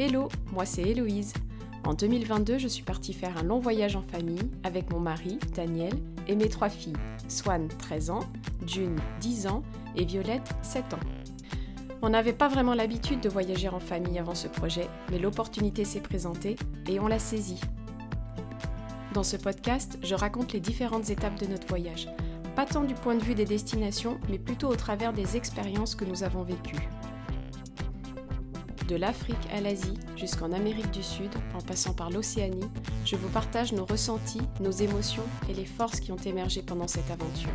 Hello, 0.00 0.28
moi 0.52 0.64
c'est 0.64 0.82
Héloïse. 0.82 1.32
En 1.84 1.92
2022, 1.92 2.58
je 2.58 2.68
suis 2.68 2.84
partie 2.84 3.12
faire 3.12 3.36
un 3.36 3.42
long 3.42 3.58
voyage 3.58 3.96
en 3.96 4.02
famille 4.02 4.48
avec 4.62 4.92
mon 4.92 5.00
mari, 5.00 5.40
Daniel, 5.56 5.92
et 6.28 6.36
mes 6.36 6.48
trois 6.48 6.68
filles, 6.68 6.92
Swan, 7.26 7.66
13 7.66 8.10
ans, 8.10 8.20
June, 8.64 8.96
10 9.20 9.48
ans, 9.48 9.64
et 9.96 10.04
Violette, 10.04 10.54
7 10.62 10.94
ans. 10.94 11.00
On 12.00 12.10
n'avait 12.10 12.32
pas 12.32 12.46
vraiment 12.46 12.74
l'habitude 12.74 13.18
de 13.18 13.28
voyager 13.28 13.68
en 13.68 13.80
famille 13.80 14.20
avant 14.20 14.36
ce 14.36 14.46
projet, 14.46 14.86
mais 15.10 15.18
l'opportunité 15.18 15.84
s'est 15.84 15.98
présentée 15.98 16.54
et 16.88 17.00
on 17.00 17.08
l'a 17.08 17.18
saisie. 17.18 17.60
Dans 19.14 19.24
ce 19.24 19.36
podcast, 19.36 19.98
je 20.04 20.14
raconte 20.14 20.52
les 20.52 20.60
différentes 20.60 21.10
étapes 21.10 21.40
de 21.40 21.46
notre 21.46 21.66
voyage, 21.66 22.08
pas 22.54 22.66
tant 22.66 22.84
du 22.84 22.94
point 22.94 23.16
de 23.16 23.24
vue 23.24 23.34
des 23.34 23.46
destinations, 23.46 24.20
mais 24.30 24.38
plutôt 24.38 24.68
au 24.68 24.76
travers 24.76 25.12
des 25.12 25.36
expériences 25.36 25.96
que 25.96 26.04
nous 26.04 26.22
avons 26.22 26.44
vécues. 26.44 26.88
De 28.88 28.96
l'Afrique 28.96 29.36
à 29.52 29.60
l'Asie 29.60 29.98
jusqu'en 30.16 30.50
Amérique 30.50 30.90
du 30.92 31.02
Sud, 31.02 31.30
en 31.54 31.60
passant 31.60 31.92
par 31.92 32.08
l'Océanie, 32.08 32.70
je 33.04 33.16
vous 33.16 33.28
partage 33.28 33.74
nos 33.74 33.84
ressentis, 33.84 34.40
nos 34.60 34.70
émotions 34.70 35.26
et 35.46 35.52
les 35.52 35.66
forces 35.66 36.00
qui 36.00 36.10
ont 36.10 36.16
émergé 36.16 36.62
pendant 36.62 36.88
cette 36.88 37.10
aventure. 37.10 37.50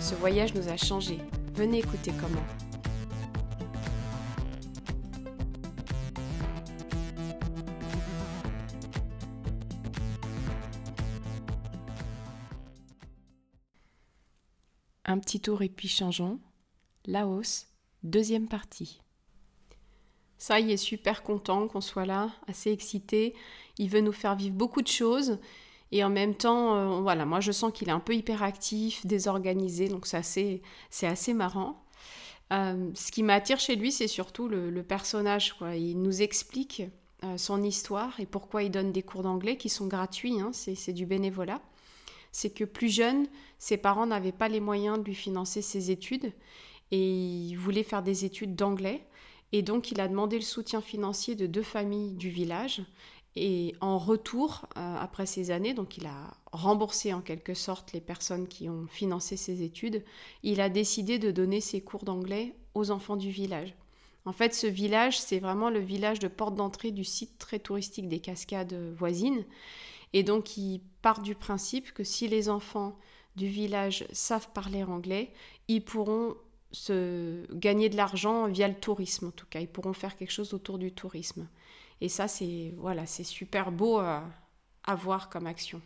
Ce 0.00 0.16
voyage 0.16 0.54
nous 0.54 0.68
a 0.68 0.76
changés. 0.76 1.20
Venez 1.54 1.78
écouter 1.78 2.10
comment. 2.20 2.42
Un 15.04 15.18
petit 15.20 15.40
tour 15.40 15.62
et 15.62 15.68
puis 15.68 15.86
changeons. 15.86 16.40
Laos, 17.06 17.68
deuxième 18.02 18.48
partie. 18.48 19.00
Ça, 20.40 20.58
il 20.58 20.70
est 20.70 20.78
super 20.78 21.22
content 21.22 21.68
qu'on 21.68 21.82
soit 21.82 22.06
là, 22.06 22.30
assez 22.48 22.72
excité. 22.72 23.34
Il 23.76 23.90
veut 23.90 24.00
nous 24.00 24.10
faire 24.10 24.34
vivre 24.34 24.54
beaucoup 24.54 24.80
de 24.80 24.88
choses. 24.88 25.38
Et 25.92 26.02
en 26.02 26.08
même 26.08 26.34
temps, 26.34 26.74
euh, 26.74 27.00
voilà, 27.02 27.26
moi 27.26 27.40
je 27.40 27.52
sens 27.52 27.72
qu'il 27.72 27.88
est 27.88 27.92
un 27.92 28.00
peu 28.00 28.14
hyperactif, 28.14 29.04
désorganisé, 29.04 29.88
donc 29.88 30.06
c'est 30.06 30.16
assez, 30.16 30.62
c'est 30.88 31.06
assez 31.06 31.34
marrant. 31.34 31.84
Euh, 32.52 32.90
ce 32.94 33.12
qui 33.12 33.22
m'attire 33.22 33.60
chez 33.60 33.76
lui, 33.76 33.92
c'est 33.92 34.08
surtout 34.08 34.48
le, 34.48 34.82
personnage. 34.82 35.54
Il 35.76 36.00
nous 36.00 36.22
explique 36.22 36.84
euh, 37.22 37.36
son 37.36 37.62
histoire 37.62 38.18
et 38.18 38.26
pourquoi 38.26 38.62
il 38.62 38.70
donne 38.70 38.92
des 38.92 39.02
cours 39.02 39.22
d'anglais 39.22 39.56
qui 39.56 39.68
sont 39.68 39.88
gratuits, 39.88 40.40
hein, 40.40 40.52
c'est 40.52 40.92
du 40.92 41.06
bénévolat 41.06 41.60
c'est 42.32 42.50
que 42.50 42.64
plus 42.64 42.88
jeune, 42.88 43.26
ses 43.58 43.76
parents 43.76 44.06
n'avaient 44.06 44.32
pas 44.32 44.48
les 44.48 44.60
moyens 44.60 44.98
de 44.98 45.04
lui 45.04 45.14
financer 45.14 45.62
ses 45.62 45.90
études 45.90 46.32
et 46.90 46.98
il 46.98 47.54
voulait 47.54 47.82
faire 47.82 48.02
des 48.02 48.24
études 48.24 48.54
d'anglais. 48.54 49.04
Et 49.52 49.62
donc 49.62 49.90
il 49.90 50.00
a 50.00 50.08
demandé 50.08 50.36
le 50.36 50.42
soutien 50.42 50.80
financier 50.80 51.34
de 51.34 51.46
deux 51.46 51.62
familles 51.62 52.12
du 52.14 52.30
village. 52.30 52.82
Et 53.36 53.74
en 53.80 53.98
retour, 53.98 54.66
euh, 54.76 54.96
après 54.98 55.24
ces 55.24 55.50
années, 55.50 55.74
donc 55.74 55.96
il 55.96 56.06
a 56.06 56.34
remboursé 56.52 57.12
en 57.14 57.20
quelque 57.20 57.54
sorte 57.54 57.92
les 57.92 58.00
personnes 58.00 58.48
qui 58.48 58.68
ont 58.68 58.86
financé 58.88 59.36
ses 59.36 59.62
études, 59.62 60.04
il 60.42 60.60
a 60.60 60.68
décidé 60.68 61.18
de 61.18 61.30
donner 61.30 61.60
ses 61.60 61.80
cours 61.80 62.04
d'anglais 62.04 62.54
aux 62.74 62.90
enfants 62.90 63.16
du 63.16 63.30
village. 63.30 63.74
En 64.24 64.32
fait, 64.32 64.54
ce 64.54 64.66
village, 64.66 65.18
c'est 65.18 65.38
vraiment 65.38 65.70
le 65.70 65.78
village 65.78 66.18
de 66.18 66.28
porte 66.28 66.54
d'entrée 66.54 66.90
du 66.90 67.04
site 67.04 67.38
très 67.38 67.58
touristique 67.58 68.08
des 68.08 68.20
cascades 68.20 68.74
voisines. 68.96 69.44
Et 70.12 70.22
donc, 70.22 70.56
il 70.56 70.82
part 71.00 71.22
du 71.22 71.34
principe 71.34 71.92
que 71.92 72.04
si 72.04 72.28
les 72.28 72.48
enfants 72.48 72.98
du 73.36 73.46
village 73.46 74.06
savent 74.12 74.50
parler 74.52 74.82
anglais, 74.82 75.32
ils 75.68 75.84
pourront 75.84 76.34
se 76.72 77.44
gagner 77.52 77.88
de 77.88 77.96
l'argent 77.96 78.46
via 78.46 78.68
le 78.68 78.74
tourisme 78.74 79.28
en 79.28 79.30
tout 79.30 79.46
cas. 79.48 79.60
Ils 79.60 79.68
pourront 79.68 79.92
faire 79.92 80.16
quelque 80.16 80.32
chose 80.32 80.54
autour 80.54 80.78
du 80.78 80.92
tourisme. 80.92 81.48
Et 82.00 82.08
ça, 82.08 82.28
c'est 82.28 82.72
voilà, 82.78 83.06
c'est 83.06 83.24
super 83.24 83.72
beau 83.72 83.98
à, 83.98 84.24
à, 84.84 84.94
voir 84.94 85.28
comme 85.28 85.46
action. 85.46 85.82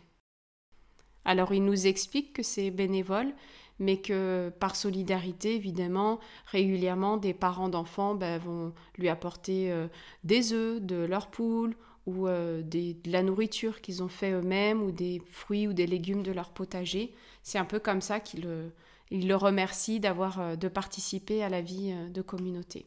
Alors, 1.25 1.53
il 1.53 1.65
nous 1.65 1.87
explique 1.87 2.33
que 2.33 2.43
c'est 2.43 2.71
bénévole, 2.71 3.33
mais 3.79 3.97
que 3.97 4.51
par 4.59 4.75
solidarité, 4.75 5.55
évidemment, 5.55 6.19
régulièrement, 6.45 7.17
des 7.17 7.33
parents 7.33 7.69
d'enfants 7.69 8.15
ben, 8.15 8.39
vont 8.39 8.73
lui 8.97 9.09
apporter 9.09 9.71
euh, 9.71 9.87
des 10.23 10.53
œufs 10.53 10.81
de 10.81 10.95
leur 10.95 11.27
poule 11.27 11.75
ou 12.05 12.27
euh, 12.27 12.61
de 12.61 12.95
la 13.09 13.23
nourriture 13.23 13.81
qu'ils 13.81 14.03
ont 14.03 14.07
fait 14.07 14.31
eux-mêmes 14.31 14.81
ou 14.81 14.91
des 14.91 15.21
fruits 15.25 15.67
ou 15.67 15.73
des 15.73 15.87
légumes 15.87 16.23
de 16.23 16.31
leur 16.31 16.51
potager. 16.51 17.13
C'est 17.43 17.57
un 17.57 17.65
peu 17.65 17.79
comme 17.79 18.01
ça 18.01 18.19
qu'il 18.19 18.43
le, 18.43 18.71
il 19.11 19.27
le 19.27 19.35
remercie 19.35 19.99
d'avoir 19.99 20.39
euh, 20.39 20.55
de 20.55 20.67
participer 20.67 21.43
à 21.43 21.49
la 21.49 21.61
vie 21.61 21.91
euh, 21.91 22.09
de 22.09 22.21
communauté. 22.21 22.85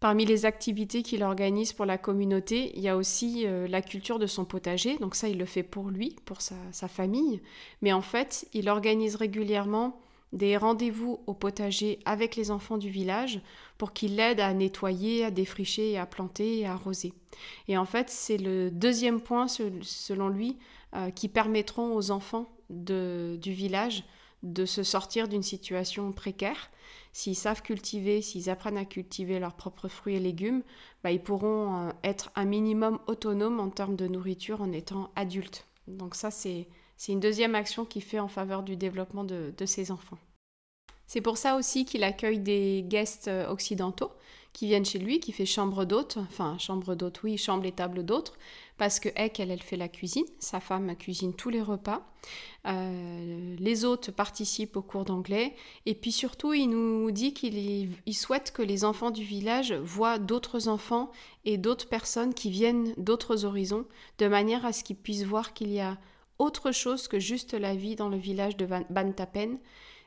Parmi 0.00 0.24
les 0.24 0.46
activités 0.46 1.02
qu'il 1.02 1.22
organise 1.22 1.72
pour 1.72 1.84
la 1.84 1.98
communauté, 1.98 2.72
il 2.74 2.82
y 2.82 2.88
a 2.88 2.96
aussi 2.96 3.44
la 3.44 3.82
culture 3.82 4.18
de 4.18 4.26
son 4.26 4.46
potager. 4.46 4.96
Donc 4.96 5.14
ça, 5.14 5.28
il 5.28 5.36
le 5.36 5.44
fait 5.44 5.62
pour 5.62 5.90
lui, 5.90 6.16
pour 6.24 6.40
sa, 6.40 6.88
famille. 6.88 7.42
Mais 7.82 7.92
en 7.92 8.00
fait, 8.00 8.48
il 8.54 8.70
organise 8.70 9.16
régulièrement 9.16 10.00
des 10.32 10.56
rendez-vous 10.56 11.20
au 11.26 11.34
potager 11.34 11.98
avec 12.04 12.36
les 12.36 12.50
enfants 12.50 12.78
du 12.78 12.88
village 12.88 13.40
pour 13.78 13.92
qu'ils 13.92 14.16
l'aident 14.16 14.40
à 14.40 14.54
nettoyer, 14.54 15.24
à 15.24 15.30
défricher, 15.30 15.98
à 15.98 16.06
planter 16.06 16.60
et 16.60 16.66
à 16.66 16.72
arroser. 16.72 17.12
Et 17.68 17.76
en 17.76 17.84
fait, 17.84 18.10
c'est 18.10 18.38
le 18.38 18.70
deuxième 18.70 19.20
point, 19.20 19.48
selon 19.48 20.28
lui, 20.28 20.56
euh, 20.94 21.10
qui 21.10 21.28
permettront 21.28 21.94
aux 21.94 22.10
enfants 22.10 22.48
du 22.68 23.52
village 23.52 24.04
de 24.42 24.64
se 24.64 24.82
sortir 24.82 25.28
d'une 25.28 25.42
situation 25.42 26.12
précaire. 26.12 26.70
S'ils 27.12 27.36
savent 27.36 27.62
cultiver, 27.62 28.22
s'ils 28.22 28.48
apprennent 28.50 28.78
à 28.78 28.84
cultiver 28.84 29.38
leurs 29.38 29.54
propres 29.54 29.88
fruits 29.88 30.16
et 30.16 30.20
légumes, 30.20 30.62
bah, 31.02 31.10
ils 31.10 31.22
pourront 31.22 31.88
euh, 31.88 31.92
être 32.04 32.30
un 32.36 32.44
minimum 32.44 32.98
autonomes 33.06 33.60
en 33.60 33.70
termes 33.70 33.96
de 33.96 34.06
nourriture 34.06 34.62
en 34.62 34.72
étant 34.72 35.10
adultes. 35.16 35.66
Donc 35.88 36.14
ça, 36.14 36.30
c'est 36.30 36.68
une 37.08 37.20
deuxième 37.20 37.54
action 37.54 37.84
qu'il 37.84 38.02
fait 38.02 38.20
en 38.20 38.28
faveur 38.28 38.62
du 38.62 38.76
développement 38.76 39.24
de, 39.24 39.52
ses 39.66 39.90
enfants. 39.90 40.18
C'est 41.12 41.20
pour 41.20 41.38
ça 41.38 41.56
aussi 41.56 41.84
qu'il 41.84 42.04
accueille 42.04 42.38
des 42.38 42.84
guests 42.86 43.26
euh, 43.26 43.48
occidentaux 43.48 44.12
qui 44.52 44.68
viennent 44.68 44.84
chez 44.84 45.00
lui, 45.00 45.18
qui 45.18 45.32
fait 45.32 45.44
chambre 45.44 45.84
d'hôte, 45.84 46.18
enfin 46.18 46.56
chambre 46.56 46.94
d'hôte, 46.94 47.24
oui, 47.24 47.36
chambre 47.36 47.64
et 47.64 47.72
table 47.72 48.04
d'autres, 48.04 48.38
parce 48.78 49.00
que 49.00 49.08
elle, 49.16 49.32
elle 49.50 49.60
fait 49.60 49.76
la 49.76 49.88
cuisine, 49.88 50.24
sa 50.38 50.60
femme 50.60 50.94
cuisine 50.94 51.34
tous 51.34 51.50
les 51.50 51.62
repas, 51.62 52.06
euh, 52.68 53.56
les 53.58 53.84
hôtes 53.84 54.12
participent 54.12 54.76
au 54.76 54.82
cours 54.82 55.04
d'anglais, 55.04 55.56
et 55.84 55.96
puis 55.96 56.12
surtout 56.12 56.52
il 56.52 56.68
nous 56.68 57.10
dit 57.10 57.34
qu'il 57.34 57.90
souhaite 58.12 58.52
que 58.52 58.62
les 58.62 58.84
enfants 58.84 59.10
du 59.10 59.24
village 59.24 59.72
voient 59.72 60.20
d'autres 60.20 60.68
enfants 60.68 61.10
et 61.44 61.58
d'autres 61.58 61.88
personnes 61.88 62.34
qui 62.34 62.52
viennent 62.52 62.94
d'autres 62.98 63.44
horizons, 63.44 63.84
de 64.18 64.28
manière 64.28 64.64
à 64.64 64.72
ce 64.72 64.84
qu'ils 64.84 64.94
puissent 64.94 65.24
voir 65.24 65.54
qu'il 65.54 65.72
y 65.72 65.80
a 65.80 65.98
autre 66.38 66.70
chose 66.70 67.08
que 67.08 67.18
juste 67.18 67.54
la 67.54 67.74
vie 67.74 67.96
dans 67.96 68.08
le 68.08 68.16
village 68.16 68.56
de 68.56 68.68
Bantapen, 68.90 69.58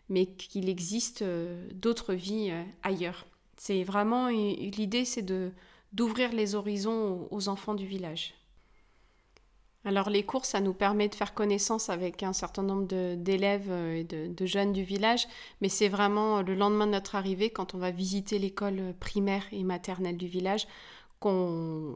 mais 0.09 0.25
qu'il 0.25 0.69
existe 0.69 1.21
euh, 1.21 1.67
d'autres 1.73 2.13
vies 2.13 2.49
euh, 2.51 2.63
ailleurs. 2.83 3.25
C'est 3.57 3.83
vraiment 3.83 4.27
l'idée, 4.27 5.05
c'est 5.05 5.21
de 5.21 5.51
d'ouvrir 5.93 6.33
les 6.33 6.55
horizons 6.55 7.27
aux 7.29 7.49
enfants 7.49 7.75
du 7.75 7.85
village. 7.85 8.33
Alors 9.85 10.09
les 10.09 10.23
cours, 10.23 10.45
ça 10.45 10.59
nous 10.59 10.73
permet 10.73 11.07
de 11.07 11.13
faire 11.13 11.35
connaissance 11.35 11.89
avec 11.89 12.23
un 12.23 12.33
certain 12.33 12.63
nombre 12.63 12.87
d'élèves 13.15 13.69
euh, 13.69 13.97
et 13.97 14.03
de, 14.03 14.27
de, 14.27 14.45
jeunes 14.45 14.73
du 14.73 14.83
village, 14.83 15.27
mais 15.61 15.69
c'est 15.69 15.89
vraiment 15.89 16.41
le 16.41 16.55
lendemain 16.55 16.87
de 16.87 16.93
notre 16.93 17.15
arrivée, 17.15 17.51
quand 17.51 17.75
on 17.75 17.77
va 17.77 17.91
visiter 17.91 18.39
l'école 18.39 18.95
primaire 18.99 19.43
et 19.51 19.63
maternelle 19.63 20.17
du 20.17 20.27
village, 20.27 20.67
qu'on 21.19 21.95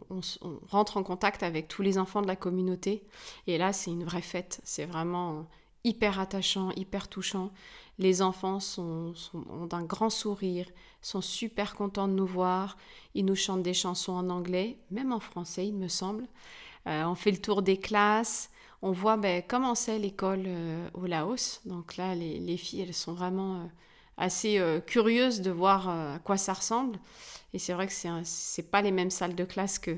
rentre 0.69 0.95
en 0.95 1.03
contact 1.03 1.43
avec 1.43 1.67
tous 1.67 1.81
les 1.81 1.97
enfants 1.97 2.21
de 2.21 2.27
la 2.27 2.37
communauté. 2.37 3.03
Et 3.45 3.57
là, 3.57 3.73
c'est 3.73 3.91
une 3.91 4.05
vraie 4.05 4.21
fête. 4.21 4.61
C'est 4.63 4.85
vraiment 4.85 5.47
hyper 5.83 6.19
attachant, 6.19 6.71
hyper 6.77 7.09
touchant. 7.09 7.51
Les 7.99 8.21
enfants 8.21 8.59
sont, 8.59 9.13
ont 9.33 9.65
d'un 9.65 9.83
grand 9.83 10.09
sourire, 10.09 10.67
sont 11.01 11.21
super 11.21 11.75
contents 11.75 12.07
de 12.07 12.13
nous 12.13 12.27
voir. 12.27 12.77
Ils 13.15 13.25
nous 13.25 13.35
chantent 13.35 13.63
des 13.63 13.73
chansons 13.73 14.13
en 14.13 14.29
anglais, 14.29 14.77
même 14.91 15.11
en 15.11 15.19
français, 15.19 15.67
il 15.67 15.73
me 15.73 15.87
semble. 15.87 16.27
Euh, 16.87 17.03
on 17.03 17.15
fait 17.15 17.31
le 17.31 17.37
tour 17.37 17.61
des 17.61 17.77
classes. 17.77 18.49
On 18.81 18.91
voit 18.91 19.17
ben, 19.17 19.43
comment 19.47 19.75
c'est 19.75 19.99
l'école 19.99 20.43
euh, 20.45 20.89
au 20.93 21.05
Laos. 21.05 21.61
Donc 21.65 21.97
là, 21.97 22.15
les, 22.15 22.57
filles, 22.57 22.81
elles 22.81 22.93
sont 22.93 23.13
vraiment 23.13 23.55
euh, 23.55 23.65
assez 24.17 24.61
curieuses 24.85 25.41
de 25.41 25.51
voir 25.51 25.89
à 25.89 26.19
quoi 26.19 26.37
ça 26.37 26.53
ressemble. 26.53 26.97
Et 27.53 27.59
c'est 27.59 27.73
vrai 27.73 27.87
que 27.87 27.93
c'est, 27.93 28.09
c'est 28.23 28.71
pas 28.71 28.81
les 28.81 28.91
mêmes 28.91 29.09
salles 29.09 29.35
de 29.35 29.43
classe 29.43 29.79
que, 29.79 29.95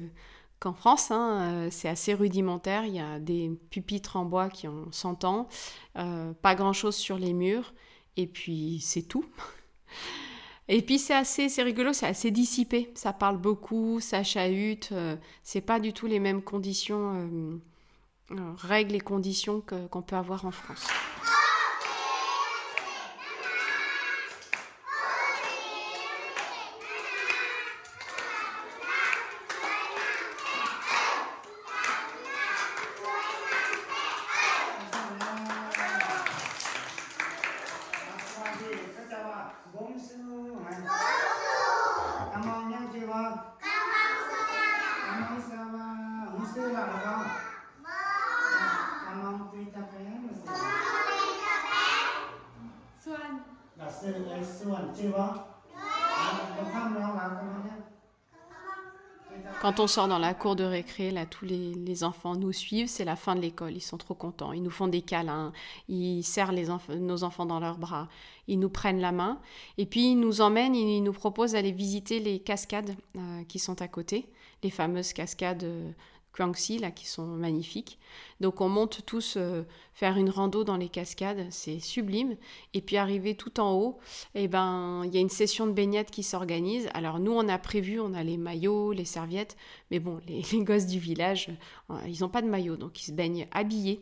qu'en 0.59 0.73
France. 0.73 1.11
Hein. 1.11 1.69
C'est 1.71 1.89
assez 1.89 2.13
rudimentaire. 2.13 2.85
Il 2.85 2.95
y 2.95 2.99
a 2.99 3.19
des 3.19 3.51
pupitres 3.69 4.15
en 4.15 4.25
bois 4.25 4.49
qui 4.49 4.67
ont 4.67 4.91
100 4.91 5.23
ans, 5.23 5.47
pas 5.93 6.55
grand-chose 6.55 6.95
sur 6.95 7.17
les 7.17 7.33
murs. 7.33 7.73
Et 8.17 8.27
puis, 8.27 8.79
c'est 8.81 9.03
tout. 9.03 9.25
Et 10.71 10.83
puis 10.83 10.99
c'est 10.99 11.15
assez, 11.15 11.49
c'est 11.49 11.63
rigolo, 11.63 11.93
c'est 11.93 12.05
assez 12.05 12.29
dissipé. 12.29 12.91
Ça 12.93 13.11
parle 13.11 13.37
beaucoup, 13.37 13.99
ça 13.99 14.23
chahute. 14.23 14.89
Euh, 14.91 15.15
c'est 15.41 15.61
pas 15.61 15.79
du 15.79 15.93
tout 15.93 16.05
les 16.05 16.19
mêmes 16.19 16.43
conditions, 16.43 17.59
règles 18.57 18.95
et 18.95 18.99
conditions 18.99 19.63
qu'on 19.89 20.01
peut 20.03 20.15
avoir 20.15 20.45
en 20.45 20.51
France. 20.51 20.87
Quand 59.61 59.79
on 59.81 59.87
sort 59.87 60.07
dans 60.07 60.19
la 60.19 60.33
cour 60.33 60.55
de 60.55 60.63
récré, 60.63 61.11
là, 61.11 61.25
tous 61.25 61.43
les, 61.45 62.03
enfants 62.03 62.35
nous 62.35 62.53
suivent, 62.53 62.87
c'est 62.87 63.03
la 63.03 63.17
fin 63.17 63.35
de 63.35 63.41
l'école, 63.41 63.73
ils 63.73 63.81
sont 63.81 63.97
trop 63.97 64.13
contents, 64.13 64.53
ils 64.53 64.63
nous 64.63 64.69
font 64.69 64.87
des 64.87 65.01
câlins, 65.01 65.51
ils 65.89 66.23
serrent 66.23 66.53
nos 66.53 67.23
enfants 67.23 67.45
dans 67.45 67.59
leurs 67.59 67.77
bras, 67.77 68.07
ils 68.47 68.57
nous 68.57 68.69
prennent 68.69 69.01
la 69.01 69.11
main, 69.11 69.39
et 69.77 69.85
puis 69.85 70.11
ils 70.11 70.19
nous 70.19 70.39
emmènent, 70.39 70.75
ils 70.75 71.03
nous 71.03 71.11
proposent 71.11 71.51
d'aller 71.53 71.73
visiter 71.73 72.19
les 72.21 72.39
cascades 72.39 72.95
euh, 73.17 73.43
qui 73.49 73.59
sont 73.59 73.81
à 73.81 73.89
côté, 73.89 74.31
les 74.63 74.69
fameuses 74.69 75.11
cascades 75.11 75.65
là, 76.79 76.91
qui 76.91 77.05
sont 77.05 77.25
magnifiques. 77.25 77.99
Donc 78.39 78.61
on 78.61 78.69
monte 78.69 79.05
tous 79.05 79.35
euh, 79.37 79.63
faire 79.93 80.17
une 80.17 80.29
rando 80.29 80.63
dans 80.63 80.77
les 80.77 80.87
cascades, 80.87 81.47
c'est 81.49 81.79
sublime. 81.79 82.37
Et 82.73 82.81
puis 82.81 82.97
arrivé 82.97 83.35
tout 83.35 83.59
en 83.59 83.73
haut, 83.73 83.99
eh 84.35 84.47
ben 84.47 85.03
il 85.05 85.13
y 85.13 85.17
a 85.17 85.21
une 85.21 85.29
session 85.29 85.67
de 85.67 85.73
baignade 85.73 86.09
qui 86.09 86.23
s'organise. 86.23 86.89
Alors 86.93 87.19
nous 87.19 87.33
on 87.33 87.47
a 87.49 87.57
prévu, 87.57 87.99
on 87.99 88.13
a 88.13 88.23
les 88.23 88.37
maillots, 88.37 88.93
les 88.93 89.05
serviettes, 89.05 89.57
mais 89.91 89.99
bon 89.99 90.19
les, 90.27 90.41
les 90.51 90.63
gosses 90.63 90.87
du 90.87 90.99
village, 90.99 91.49
euh, 91.89 91.95
ils 92.07 92.21
n'ont 92.21 92.29
pas 92.29 92.41
de 92.41 92.47
maillot, 92.47 92.77
donc 92.77 93.01
ils 93.01 93.05
se 93.05 93.11
baignent 93.11 93.47
habillés. 93.51 94.01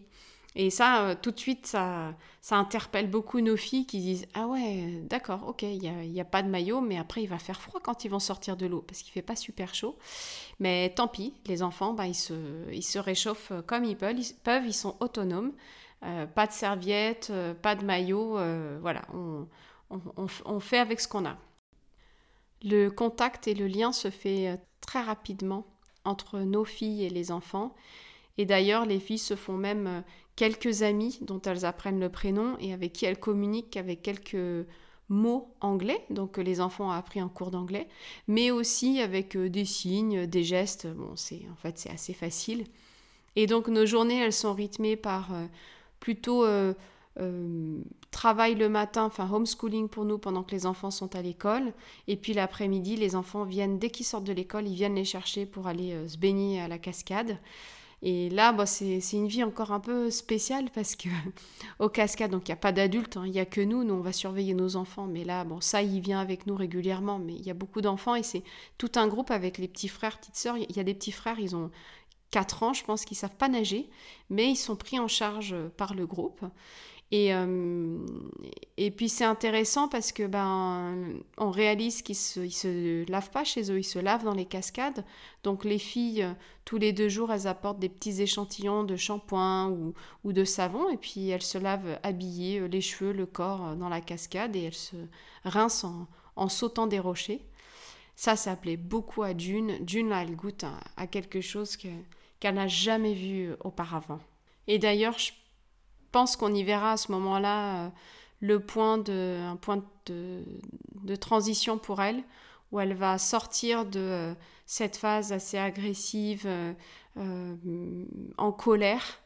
Et 0.60 0.72
ça, 0.72 1.04
euh, 1.04 1.16
tout 1.22 1.30
de 1.30 1.40
suite, 1.40 1.68
ça, 1.68 2.16
interpelle 2.50 3.12
beaucoup 3.12 3.42
nos 3.42 3.56
filles 3.56 3.86
qui 3.86 4.00
disent 4.00 4.26
Ah 4.34 4.48
ouais, 4.48 5.02
d'accord, 5.04 5.48
ok, 5.48 5.62
il 5.62 6.12
n'y 6.12 6.20
a, 6.20 6.26
pas 6.26 6.42
de 6.42 6.50
maillot, 6.50 6.82
mais 6.82 6.98
après 6.98 7.22
il 7.22 7.28
va 7.28 7.38
faire 7.38 7.62
froid 7.62 7.80
quand 7.82 8.06
ils 8.06 8.08
vont 8.10 8.20
sortir 8.20 8.58
de 8.58 8.66
l'eau 8.66 8.82
parce 8.82 9.04
qu'il 9.04 9.14
fait 9.14 9.22
pas 9.22 9.36
super 9.36 9.76
chaud. 9.76 9.96
Mais 10.60 10.92
tant 10.96 11.08
pis, 11.08 11.36
les 11.46 11.62
enfants, 11.62 11.94
bah, 11.94 12.08
ils, 12.08 12.16
se, 12.16 12.98
réchauffent 12.98 13.54
comme 13.68 13.84
ils 13.84 13.96
peuvent, 13.96 14.66
ils, 14.66 14.74
sont 14.74 14.98
autonomes. 15.00 15.54
Euh, 16.04 16.26
pas 16.26 16.48
de 16.48 16.52
serviette, 16.52 17.28
euh, 17.30 17.54
pas 17.54 17.76
de 17.76 17.86
maillot, 17.86 18.40
voilà, 18.82 19.04
on, 19.14 19.48
on, 19.92 20.60
fait 20.60 20.80
avec 20.80 21.00
ce 21.00 21.08
qu'on 21.08 21.26
a. 21.26 21.38
Le 22.64 22.90
contact 22.90 23.48
et 23.48 23.54
le 23.54 23.68
lien 23.68 23.92
se 23.92 24.10
fait 24.10 24.60
très 24.82 25.04
rapidement 25.04 25.68
entre 26.04 26.40
nos 26.40 26.66
filles 26.66 27.06
et 27.06 27.10
les 27.12 27.32
enfants. 27.32 27.76
Et 28.38 28.46
d'ailleurs, 28.46 28.86
les 28.86 29.00
filles 29.00 29.18
se 29.18 29.36
font 29.36 29.58
même 29.58 30.04
quelques 30.36 30.84
amis 30.84 31.20
dont 31.22 31.42
elles 31.42 31.66
apprennent 31.66 32.00
le 32.00 32.10
prénom 32.10 32.56
et 32.60 32.72
avec 32.72 32.94
qui 32.94 33.06
elles 33.06 33.20
communiquent 33.20 33.78
avec 33.78 34.02
quelques 34.02 34.66
mots 35.10 35.54
anglais, 35.62 36.04
donc 36.10 36.34
que 36.34 36.42
les 36.42 36.60
enfants 36.62 36.90
ont 36.90 36.92
appris 36.92 37.22
en 37.22 37.30
cours 37.30 37.52
d'anglais, 37.52 37.88
mais 38.28 38.52
aussi 38.52 39.00
avec 39.00 39.36
euh, 39.36 39.50
des 39.50 39.66
signes, 39.66 40.26
des 40.26 40.44
gestes. 40.44 40.88
C'est 41.16 41.42
en 41.52 41.56
fait 41.56 41.78
c'est 41.78 41.90
assez 41.90 42.14
facile. 42.14 42.66
Et 43.36 43.48
donc 43.48 43.68
nos 43.68 43.86
journées, 43.86 44.20
elles 44.20 44.34
sont 44.34 44.54
rythmées 44.54 44.96
par 44.96 45.34
euh, 45.34 45.46
plutôt 46.00 46.44
euh, 46.44 46.74
travail 48.12 48.56
le 48.56 48.70
matin, 48.70 49.06
enfin 49.06 49.30
homeschooling 49.32 49.88
pour 49.90 50.06
nous 50.06 50.18
pendant 50.18 50.44
que 50.44 50.52
les 50.52 50.66
enfants 50.66 50.92
sont 50.92 51.16
à 51.16 51.22
l'école, 51.22 51.74
et 52.08 52.16
puis 52.18 52.34
l'après-midi, 52.34 52.96
les 52.96 53.16
enfants 53.16 53.44
viennent 53.44 53.80
dès 53.80 53.90
qu'ils 53.90 54.06
sortent 54.06 54.24
de 54.26 54.34
l'école, 54.34 54.68
ils 54.68 54.76
viennent 54.76 54.96
les 54.96 55.06
chercher 55.06 55.46
pour 55.46 55.68
aller 55.68 55.96
se 56.08 56.18
baigner 56.18 56.62
à 56.62 56.68
la 56.68 56.78
cascade. 56.78 57.40
Et 58.04 58.30
là, 58.30 58.54
bah, 58.54 58.68
c'est 58.68 59.02
une 59.14 59.28
vie 59.28 59.44
encore 59.44 59.72
un 59.72 59.80
peu 59.80 60.12
spéciale 60.12 60.70
parce 60.74 60.96
que 60.96 61.10
au 61.80 61.90
cascade, 61.90 62.32
donc 62.32 62.48
il 62.48 62.52
n'y 62.52 62.54
a 62.54 62.58
pas 62.58 62.72
d'adultes, 62.72 63.18
hein, 63.18 63.24
il 63.26 63.32
n'y 63.32 63.40
a 63.40 63.46
que 63.46 63.62
nous, 63.62 63.84
nous 63.84 63.96
on 63.96 64.02
va 64.02 64.14
surveiller 64.14 64.54
nos 64.54 64.76
enfants. 64.76 65.08
Mais 65.08 65.24
là, 65.24 65.44
bon, 65.44 65.62
ça, 65.62 65.82
il 65.82 66.00
vient 66.00 66.20
avec 66.20 66.46
nous 66.46 66.56
régulièrement, 66.56 67.20
mais 67.20 67.34
il 67.34 67.46
y 67.46 67.50
a 67.50 67.56
beaucoup 67.56 67.82
d'enfants 67.82 68.16
et 68.16 68.24
c'est 68.24 68.44
tout 68.78 68.92
un 68.96 69.08
groupe 69.08 69.32
avec 69.32 69.58
les 69.58 69.68
petits 69.68 69.88
frères, 69.88 70.20
petites 70.20 70.36
sœurs. 70.36 70.58
Il 70.58 70.76
y 70.76 70.80
a 70.80 70.84
des 70.84 70.94
petits 70.94 71.12
frères, 71.12 71.40
ils 71.40 71.56
ont 71.56 71.72
4 72.32 72.64
ans, 72.64 72.74
je 72.74 72.84
pense, 72.84 73.06
qu'ils 73.06 73.18
savent 73.18 73.36
pas 73.36 73.50
nager, 73.50 73.90
mais 74.30 74.52
ils 74.52 74.56
sont 74.56 74.76
pris 74.76 75.00
en 75.00 75.08
charge 75.08 75.56
par 75.78 75.94
le 75.96 76.06
groupe. 76.06 76.46
Et, 77.12 77.34
euh, 77.34 78.06
et 78.76 78.92
puis 78.92 79.08
c'est 79.08 79.24
intéressant 79.24 79.88
parce 79.88 80.12
que 80.12 80.28
ben 80.28 81.22
on 81.38 81.52
réalise 81.52 82.02
qu'ils 82.02 82.18
se, 82.18 82.50
se 82.50 83.10
lavent 83.10 83.30
pas 83.30 83.46
chez 83.46 83.72
eux, 83.72 83.80
ils 83.80 83.86
se 83.86 83.98
lavent 83.98 84.26
dans 84.26 84.34
les 84.34 84.46
cascades. 84.46 85.06
Donc 85.44 85.64
les 85.64 85.80
filles, 85.80 86.28
tous 86.66 86.78
les 86.78 86.92
deux 86.92 87.08
jours, 87.08 87.32
elles 87.32 87.48
apportent 87.48 87.80
des 87.80 87.88
petits 87.88 88.22
échantillons 88.22 88.84
de 88.84 88.98
shampoing 88.98 89.70
ou, 89.70 89.94
ou 90.26 90.34
de 90.34 90.44
savon 90.44 90.90
et 90.90 90.98
puis 90.98 91.30
elles 91.30 91.42
se 91.42 91.58
lavent 91.58 91.98
habillées, 92.04 92.60
euh, 92.60 92.68
les 92.68 92.82
cheveux, 92.82 93.14
le 93.14 93.26
corps 93.26 93.68
euh, 93.68 93.76
dans 93.76 93.90
la 93.90 94.02
cascade 94.02 94.54
et 94.58 94.64
elles 94.64 94.74
se 94.74 94.98
rincent 95.46 96.08
en, 96.36 96.50
sautant 96.50 96.88
des 96.88 97.00
rochers. 97.00 97.42
Ça, 98.18 98.36
ça 98.36 98.58
plaît 98.58 98.78
beaucoup 98.78 99.24
à 99.24 99.38
June. 99.38 99.78
June, 99.88 100.10
là, 100.10 100.24
elle 100.24 100.36
goûte 100.36 100.66
à, 100.98 101.08
quelque 101.08 101.40
chose 101.40 101.78
qu'elle 101.78 102.56
n'a 102.56 102.68
jamais 102.68 103.14
vu 103.14 103.52
auparavant. 103.64 104.20
Et 104.68 104.80
d'ailleurs, 104.80 105.18
je 105.20 105.32
pense 106.12 106.36
qu'on 106.36 106.54
y 106.54 106.64
verra 106.64 106.94
à 106.94 106.98
ce 106.98 107.12
moment-là 107.12 107.86
euh, 107.86 107.90
le 108.42 108.60
point 108.60 108.98
de, 108.98 109.40
un 109.44 109.56
point 109.56 109.84
de, 110.06 110.44
de, 111.04 111.16
transition 111.16 111.78
pour 111.78 112.02
elle, 112.02 112.24
où 112.72 112.80
elle 112.80 112.94
va 112.94 113.18
sortir 113.18 113.86
de 113.86 114.00
euh, 114.00 114.34
cette 114.66 114.98
phase 114.98 115.32
assez 115.32 115.58
agressive, 115.58 116.46
euh, 116.48 117.56
en 118.38 118.52
colère, 118.52 119.20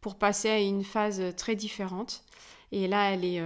pour 0.00 0.16
passer 0.16 0.48
à 0.48 0.60
une 0.60 0.84
phase 0.84 1.22
très 1.36 1.54
différente. 1.54 2.24
Et 2.72 2.88
là, 2.88 3.12
elle 3.12 3.24
est 3.24 3.40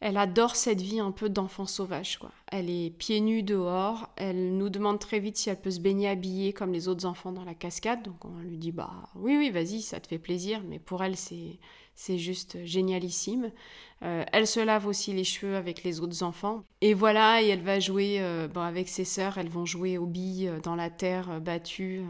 elle 0.00 0.16
adore 0.16 0.54
cette 0.54 0.80
vie 0.80 1.00
un 1.00 1.10
peu 1.10 1.28
d'enfant 1.28 1.66
sauvage. 1.66 2.18
Quoi. 2.18 2.30
Elle 2.46 2.70
est 2.70 2.90
pieds 2.90 3.20
nus 3.20 3.42
dehors. 3.42 4.08
Elle 4.16 4.56
nous 4.56 4.68
demande 4.68 5.00
très 5.00 5.18
vite 5.18 5.36
si 5.36 5.50
elle 5.50 5.60
peut 5.60 5.72
se 5.72 5.80
baigner 5.80 6.08
habillée 6.08 6.52
comme 6.52 6.72
les 6.72 6.86
autres 6.86 7.04
enfants 7.04 7.32
dans 7.32 7.44
la 7.44 7.54
cascade. 7.54 8.02
Donc 8.04 8.24
on 8.24 8.38
lui 8.38 8.58
dit 8.58 8.70
bah 8.70 9.10
oui 9.16 9.36
oui 9.36 9.50
vas-y 9.50 9.82
ça 9.82 9.98
te 9.98 10.06
fait 10.06 10.18
plaisir. 10.18 10.62
Mais 10.68 10.78
pour 10.78 11.02
elle 11.02 11.16
c'est 11.16 11.58
c'est 11.98 12.16
juste 12.16 12.64
génialissime. 12.64 13.50
Euh, 14.04 14.24
elle 14.32 14.46
se 14.46 14.60
lave 14.60 14.86
aussi 14.86 15.12
les 15.12 15.24
cheveux 15.24 15.56
avec 15.56 15.82
les 15.82 15.98
autres 15.98 16.22
enfants. 16.22 16.62
Et 16.80 16.94
voilà, 16.94 17.42
et 17.42 17.48
elle 17.48 17.62
va 17.62 17.80
jouer 17.80 18.18
euh, 18.20 18.46
bon, 18.46 18.60
avec 18.60 18.88
ses 18.88 19.04
sœurs, 19.04 19.36
elles 19.36 19.48
vont 19.48 19.66
jouer 19.66 19.98
aux 19.98 20.06
billes 20.06 20.46
euh, 20.46 20.60
dans 20.60 20.76
la 20.76 20.90
terre 20.90 21.40
battue. 21.40 22.02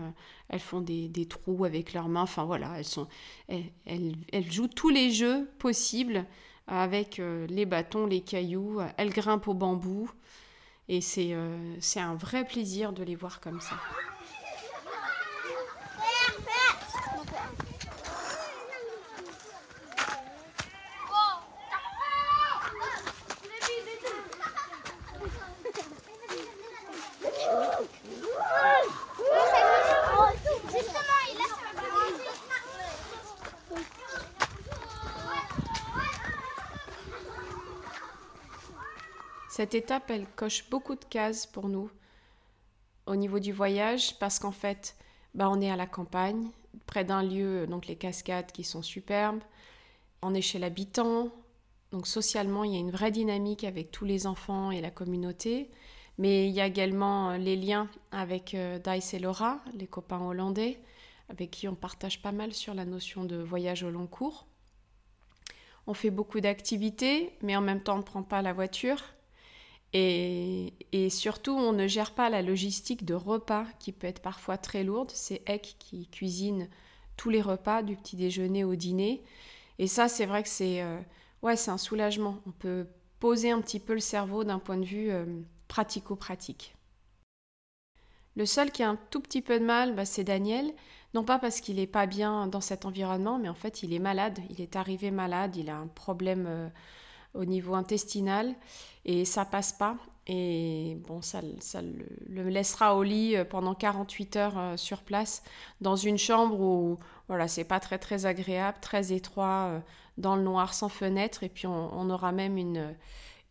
elles 0.50 0.60
font 0.60 0.82
des, 0.82 1.08
des, 1.08 1.24
trous 1.24 1.64
avec 1.64 1.94
leurs 1.94 2.10
mains. 2.10 2.24
Enfin 2.24 2.44
voilà, 2.44 2.74
elles, 2.76 2.84
sont, 2.84 3.08
elles, 3.48 4.14
elles, 4.30 4.52
jouent 4.52 4.68
tous 4.68 4.90
les 4.90 5.10
jeux 5.10 5.48
possibles 5.58 6.26
avec 6.66 7.18
les 7.48 7.64
bâtons, 7.64 8.04
les 8.04 8.20
cailloux. 8.20 8.80
Elles 8.98 9.10
grimpent 9.10 9.48
au 9.48 9.54
bambou. 9.54 10.10
Et 10.90 11.00
c'est 11.00 11.32
un 11.32 12.14
vrai 12.14 12.44
plaisir 12.44 12.92
de 12.92 13.02
les 13.02 13.14
voir 13.14 13.40
comme 13.40 13.62
ça. 13.62 13.76
Cette 39.58 39.74
étape, 39.74 40.08
elle 40.12 40.28
coche 40.36 40.70
beaucoup 40.70 40.94
de 40.94 41.04
cases 41.04 41.44
pour 41.44 41.68
nous 41.68 41.90
au 43.06 43.16
niveau 43.16 43.40
du 43.40 43.52
voyage 43.52 44.16
parce 44.20 44.38
qu'en 44.38 44.52
fait, 44.52 44.94
bah, 45.34 45.50
on 45.50 45.60
est 45.60 45.68
à 45.68 45.74
la 45.74 45.88
campagne, 45.88 46.50
près 46.86 47.04
d'un 47.04 47.24
lieu, 47.24 47.66
donc 47.66 47.88
les 47.88 47.96
cascades 47.96 48.52
qui 48.52 48.62
sont 48.62 48.82
superbes. 48.82 49.40
On 50.22 50.32
est 50.32 50.42
chez 50.42 50.60
l'habitant, 50.60 51.32
donc 51.90 52.06
socialement, 52.06 52.62
il 52.62 52.72
y 52.72 52.76
a 52.76 52.78
une 52.78 52.92
vraie 52.92 53.10
dynamique 53.10 53.64
avec 53.64 53.90
tous 53.90 54.04
les 54.04 54.28
enfants 54.28 54.70
et 54.70 54.80
la 54.80 54.92
communauté. 54.92 55.72
Mais 56.18 56.46
il 56.46 56.54
y 56.54 56.60
a 56.60 56.66
également 56.66 57.30
euh, 57.30 57.36
les 57.36 57.56
liens 57.56 57.88
avec 58.12 58.54
euh, 58.54 58.78
Dice 58.78 59.12
et 59.14 59.18
Laura, 59.18 59.58
les 59.74 59.88
copains 59.88 60.24
hollandais, 60.24 60.78
avec 61.30 61.50
qui 61.50 61.66
on 61.66 61.74
partage 61.74 62.22
pas 62.22 62.30
mal 62.30 62.54
sur 62.54 62.74
la 62.74 62.84
notion 62.84 63.24
de 63.24 63.38
voyage 63.38 63.82
au 63.82 63.90
long 63.90 64.06
cours. 64.06 64.46
On 65.88 65.94
fait 65.94 66.10
beaucoup 66.10 66.38
d'activités, 66.38 67.36
mais 67.42 67.56
en 67.56 67.60
même 67.60 67.82
temps 67.82 67.96
on 67.96 67.98
ne 67.98 68.02
prend 68.02 68.22
pas 68.22 68.40
la 68.40 68.52
voiture. 68.52 69.02
Et, 69.94 71.08
surtout, 71.10 71.52
on 71.52 71.72
ne 71.72 71.86
gère 71.86 72.12
pas 72.12 72.28
la 72.28 72.42
logistique 72.42 73.04
de 73.04 73.14
repas 73.14 73.64
qui 73.78 73.92
peut 73.92 74.06
être 74.06 74.20
parfois 74.20 74.58
très 74.58 74.84
lourde. 74.84 75.10
C'est 75.14 75.42
Eck 75.46 75.76
qui 75.78 76.08
cuisine 76.08 76.68
tous 77.16 77.30
les 77.30 77.40
repas, 77.40 77.82
du 77.82 77.96
petit 77.96 78.16
déjeuner 78.16 78.64
au 78.64 78.74
dîner. 78.74 79.22
Et 79.78 79.86
ça, 79.86 80.08
c'est 80.08 80.26
vrai 80.26 80.42
que 80.42 80.48
c'est 80.48 80.82
euh, 80.82 80.98
ouais, 81.42 81.68
un 81.68 81.78
soulagement. 81.78 82.40
On 82.46 82.52
peut 82.52 82.86
poser 83.18 83.50
un 83.50 83.60
petit 83.60 83.80
peu 83.80 83.94
le 83.94 84.00
cerveau 84.00 84.44
d'un 84.44 84.58
point 84.58 84.76
de 84.76 84.84
vue 84.84 85.10
euh, 85.10 85.24
pratico-pratique. 85.68 86.74
Le 88.36 88.46
seul 88.46 88.70
qui 88.70 88.82
a 88.82 88.90
un 88.90 88.98
tout 89.10 89.20
petit 89.20 89.42
peu 89.42 89.58
de 89.58 89.64
mal, 89.64 89.94
bah, 89.94 90.04
c'est 90.04 90.22
Daniel. 90.22 90.72
Non 91.14 91.24
pas 91.24 91.38
parce 91.38 91.60
qu'il 91.60 91.76
n'est 91.76 91.86
pas 91.86 92.06
bien 92.06 92.46
dans 92.46 92.60
cet 92.60 92.84
environnement, 92.84 93.38
mais 93.38 93.48
en 93.48 93.54
fait, 93.54 93.82
il 93.82 93.92
est 93.92 93.98
malade. 93.98 94.38
Il 94.50 94.60
est 94.60 94.76
arrivé 94.76 95.10
malade, 95.10 95.56
il 95.56 95.70
a 95.70 95.76
un 95.76 95.88
problème. 95.88 96.46
Euh, 96.46 96.68
au 97.38 97.44
niveau 97.44 97.74
intestinal 97.74 98.54
et 99.04 99.24
ça 99.24 99.44
passe 99.44 99.72
pas. 99.72 99.96
Et 100.26 100.98
bon, 101.06 101.22
ça, 101.22 101.40
ça 101.60 101.80
le, 101.80 102.48
laissera 102.50 102.94
au 102.96 103.02
lit 103.02 103.34
euh, 103.34 103.44
pendant 103.46 103.74
48 103.74 104.36
heures 104.36 104.58
euh, 104.58 104.76
sur 104.76 105.00
place, 105.00 105.42
dans 105.80 105.96
une 105.96 106.18
chambre 106.18 106.60
où 106.60 106.98
voilà, 107.28 107.48
c'est 107.48 107.64
pas 107.64 107.80
très 107.80 107.98
très 107.98 108.26
agréable, 108.26 108.76
très 108.82 109.12
étroit, 109.14 109.68
euh, 109.70 109.80
dans 110.18 110.36
le 110.36 110.42
noir, 110.42 110.74
sans 110.74 110.90
fenêtre. 110.90 111.44
Et 111.44 111.48
puis 111.48 111.66
on, 111.66 112.10
aura 112.10 112.32
même 112.32 112.58
une, 112.58 112.94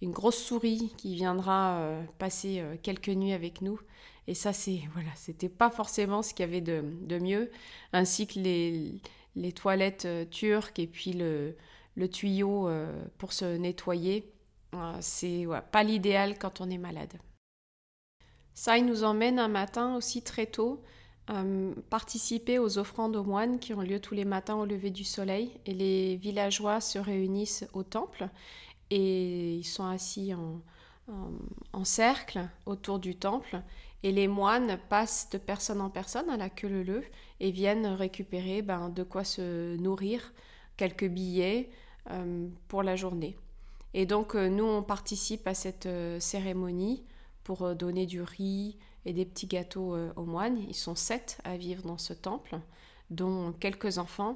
une 0.04 0.12
grosse 0.12 0.38
souris 0.38 0.94
qui 0.98 1.16
viendra 1.16 1.82
passer 2.20 2.64
quelques 2.84 3.10
nuits 3.10 3.34
avec 3.34 3.62
nous. 3.62 3.80
Et 4.28 4.36
ça, 4.36 4.54
c'est 4.54 4.82
voilà, 4.94 5.10
c'était 5.16 5.50
pas 5.50 5.72
forcément 5.72 6.22
ce 6.22 6.34
qu'il 6.34 6.46
y 6.46 6.50
avait 6.50 6.62
de, 6.62 6.84
de, 7.02 7.18
mieux, 7.18 7.50
ainsi 7.94 8.28
que 8.28 8.40
les, 8.40 8.96
les 9.36 9.52
toilettes 9.54 10.08
turques 10.30 10.78
et 10.78 10.88
puis 10.88 11.14
le, 11.14 11.56
le 11.98 12.08
tuyau 12.08 12.70
pour 13.18 13.34
se 13.34 13.58
nettoyer. 13.58 14.32
c'est 15.02 15.46
pas 15.74 15.84
l'idéal 15.84 16.40
quand 16.40 16.62
on 16.62 16.70
est 16.70 16.78
malade. 16.78 17.14
Ça, 18.54 18.78
il 18.78 18.86
nous 18.86 19.04
emmène 19.04 19.40
un 19.40 19.50
matin 19.50 19.96
aussi 19.96 20.22
très 20.24 20.46
tôt 20.46 20.82
euh, 21.30 21.74
participer 21.90 22.58
aux 22.58 22.78
offrandes 22.78 23.18
aux 23.18 23.24
moines 23.24 23.60
qui 23.60 23.74
ont 23.74 23.82
lieu 23.82 24.00
tous 24.00 24.14
les 24.14 24.24
matins 24.24 24.56
au 24.56 24.66
lever 24.66 24.92
du 24.92 25.04
soleil. 25.04 25.52
Et 25.66 25.74
les 25.74 26.16
villageois 26.16 26.80
se 26.80 27.00
réunissent 27.00 27.68
au 27.74 27.84
temple 27.84 28.30
et 28.90 29.56
ils 29.56 29.66
sont 29.66 29.86
assis 29.86 30.34
en, 30.34 31.84
cercle 31.84 32.48
autour 32.66 33.00
du 33.00 33.16
temple. 33.16 33.62
Et 34.04 34.12
les 34.12 34.28
moines 34.28 34.80
passent 34.90 35.30
de 35.30 35.38
personne 35.38 35.82
en 35.82 35.90
personne 35.90 36.30
à 36.30 36.38
la 36.38 36.50
queue 36.50 36.68
leu 36.68 37.04
et 37.40 37.52
viennent 37.52 37.88
récupérer 37.88 38.62
ben, 38.62 38.90
de 38.90 39.04
quoi 39.04 39.24
se 39.24 39.76
nourrir, 39.78 40.34
quelques 40.78 41.08
billets 41.08 41.70
euh, 41.70 41.87
pour 42.68 42.84
la 42.84 42.96
journée. 42.96 43.38
Et 43.94 44.06
donc 44.06 44.36
euh, 44.36 44.50
nous, 44.50 44.66
on 44.66 44.84
participe 44.84 45.48
à 45.48 45.54
cette 45.54 45.88
cérémonie 46.20 47.04
pour 47.48 47.62
euh, 47.62 47.76
donner 47.76 48.06
du 48.06 48.22
riz 48.22 48.78
et 49.06 49.14
des 49.14 49.26
petits 49.26 49.48
gâteaux 49.48 49.96
euh, 49.96 50.12
aux 50.18 50.26
moines. 50.26 50.58
Ils 50.68 50.76
sont 50.76 50.96
sept 50.96 51.40
à 51.46 51.56
vivre 51.56 51.82
dans 51.84 51.98
ce 51.98 52.12
temple, 52.12 52.60
dont 53.10 53.54
quelques 53.54 54.00
enfants. 54.00 54.36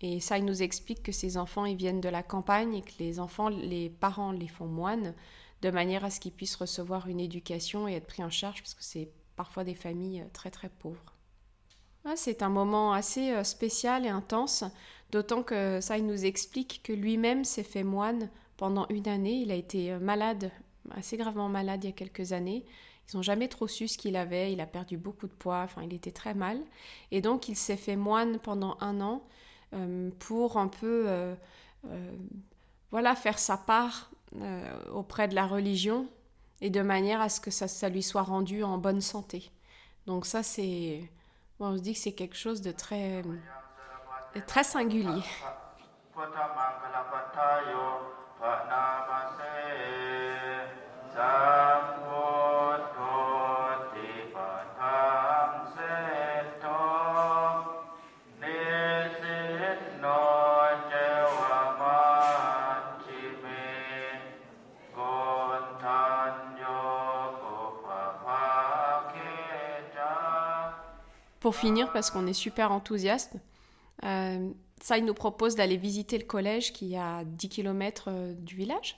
Et 0.00 0.18
ça, 0.18 0.38
il 0.38 0.44
nous 0.44 0.60
explique 0.60 1.04
que 1.04 1.12
ces 1.12 1.36
enfants, 1.36 1.66
ils 1.66 1.76
viennent 1.76 2.00
de 2.00 2.08
la 2.08 2.24
campagne 2.24 2.74
et 2.74 2.82
que 2.82 2.92
les 2.98 3.20
enfants, 3.20 3.48
les 3.48 3.88
parents 3.88 4.32
les 4.32 4.48
font 4.48 4.66
moines, 4.66 5.14
de 5.62 5.70
manière 5.70 6.04
à 6.04 6.10
ce 6.10 6.18
qu'ils 6.18 6.32
puissent 6.32 6.56
recevoir 6.56 7.06
une 7.06 7.20
éducation 7.20 7.86
et 7.86 7.94
être 7.94 8.08
pris 8.08 8.24
en 8.24 8.30
charge, 8.30 8.60
parce 8.60 8.74
que 8.74 8.82
c'est 8.82 9.08
parfois 9.36 9.62
des 9.62 9.76
familles 9.76 10.22
euh, 10.22 10.28
très 10.32 10.50
très 10.50 10.68
pauvres. 10.68 11.14
Ah, 12.04 12.14
c'est 12.16 12.42
un 12.42 12.48
moment 12.48 12.92
assez 12.92 13.44
spécial 13.44 14.04
et 14.04 14.08
intense, 14.08 14.64
d'autant 15.10 15.42
que 15.42 15.80
ça, 15.80 15.98
il 15.98 16.06
nous 16.06 16.24
explique 16.24 16.80
que 16.82 16.92
lui-même 16.92 17.44
s'est 17.44 17.62
fait 17.62 17.84
moine 17.84 18.30
pendant 18.56 18.86
une 18.88 19.08
année. 19.08 19.40
Il 19.42 19.50
a 19.50 19.54
été 19.54 19.96
malade 19.98 20.50
assez 20.96 21.16
gravement 21.16 21.48
malade 21.48 21.84
il 21.84 21.88
y 21.88 21.90
a 21.90 21.96
quelques 21.96 22.32
années. 22.32 22.64
Ils 23.10 23.16
n'ont 23.16 23.22
jamais 23.22 23.48
trop 23.48 23.66
su 23.66 23.88
ce 23.88 23.96
qu'il 23.96 24.16
avait. 24.16 24.52
Il 24.52 24.60
a 24.60 24.66
perdu 24.66 24.96
beaucoup 24.96 25.26
de 25.26 25.32
poids. 25.32 25.62
Enfin, 25.64 25.82
il 25.82 25.94
était 25.94 26.12
très 26.12 26.34
mal. 26.34 26.60
Et 27.10 27.20
donc, 27.20 27.48
il 27.48 27.56
s'est 27.56 27.76
fait 27.76 27.96
moine 27.96 28.38
pendant 28.38 28.76
un 28.80 29.00
an 29.00 29.22
euh, 29.74 30.10
pour 30.18 30.58
un 30.58 30.68
peu, 30.68 31.04
euh, 31.06 31.34
euh, 31.86 32.16
voilà, 32.90 33.14
faire 33.14 33.38
sa 33.38 33.56
part 33.56 34.10
auprès 34.92 35.26
de 35.26 35.34
la 35.34 35.46
religion 35.46 36.06
et 36.60 36.68
de 36.68 36.82
manière 36.82 37.22
à 37.22 37.30
ce 37.30 37.40
que 37.40 37.50
ça, 37.50 37.88
lui 37.88 38.02
soit 38.02 38.22
rendu 38.22 38.62
en 38.62 38.76
bonne 38.76 39.00
santé. 39.00 39.50
Donc 40.04 40.26
ça, 40.26 40.42
c'est, 40.42 41.00
on 41.60 41.74
se 41.78 41.80
dit 41.80 41.94
que 41.94 41.98
c'est 41.98 42.12
quelque 42.12 42.36
chose 42.36 42.60
de 42.60 42.70
très, 42.70 43.22
très 44.46 44.64
singulier. 44.64 45.22
Pour 71.40 71.54
finir, 71.54 71.90
parce 71.92 72.10
qu'on 72.10 72.26
est 72.26 72.32
super 72.34 72.72
enthousiaste, 72.72 73.36
euh, 74.04 74.50
ça, 74.80 74.98
il 74.98 75.04
nous 75.04 75.14
propose 75.14 75.56
d'aller 75.56 75.76
visiter 75.76 76.18
le 76.18 76.24
collège 76.24 76.72
qui 76.72 76.94
est 76.94 76.98
à 76.98 77.24
10 77.24 77.48
km 77.48 78.04
euh, 78.08 78.34
du 78.34 78.54
village. 78.54 78.96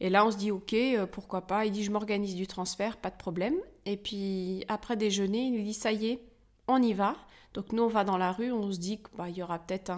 Et 0.00 0.10
là, 0.10 0.26
on 0.26 0.30
se 0.30 0.36
dit, 0.36 0.50
ok, 0.50 0.72
euh, 0.74 1.06
pourquoi 1.06 1.46
pas. 1.46 1.66
Il 1.66 1.72
dit, 1.72 1.84
je 1.84 1.90
m'organise 1.90 2.34
du 2.34 2.46
transfert, 2.46 2.96
pas 2.96 3.10
de 3.10 3.16
problème. 3.16 3.56
Et 3.84 3.96
puis, 3.96 4.64
après 4.68 4.96
déjeuner, 4.96 5.46
il 5.46 5.52
nous 5.52 5.62
dit, 5.62 5.74
ça 5.74 5.92
y 5.92 6.08
est, 6.08 6.22
on 6.68 6.82
y 6.82 6.92
va. 6.92 7.16
Donc, 7.54 7.72
nous, 7.72 7.84
on 7.84 7.88
va 7.88 8.04
dans 8.04 8.18
la 8.18 8.32
rue, 8.32 8.52
on 8.52 8.70
se 8.70 8.78
dit 8.78 8.98
qu'il 8.98 9.16
bah, 9.16 9.30
y 9.30 9.42
aura 9.42 9.58
peut-être 9.58 9.90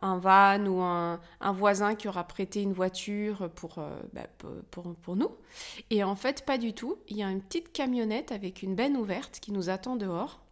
un, 0.00 0.18
van 0.18 0.64
ou 0.64 0.80
un, 0.80 1.20
un, 1.40 1.52
voisin 1.52 1.94
qui 1.94 2.08
aura 2.08 2.24
prêté 2.24 2.62
une 2.62 2.72
voiture 2.72 3.50
pour, 3.54 3.76
bah, 4.14 4.26
pour, 4.70 4.94
pour, 4.94 5.16
nous. 5.16 5.28
Et 5.90 6.02
en 6.02 6.16
fait, 6.16 6.46
pas 6.46 6.56
du 6.56 6.72
tout. 6.72 6.96
Il 7.08 7.18
y 7.18 7.22
a 7.22 7.30
une 7.30 7.42
petite 7.42 7.72
camionnette 7.72 8.32
avec 8.32 8.62
une 8.62 8.74
benne 8.74 8.96
ouverte 8.96 9.38
qui 9.40 9.52
nous 9.52 9.68
attend 9.68 9.96
dehors 9.96 10.43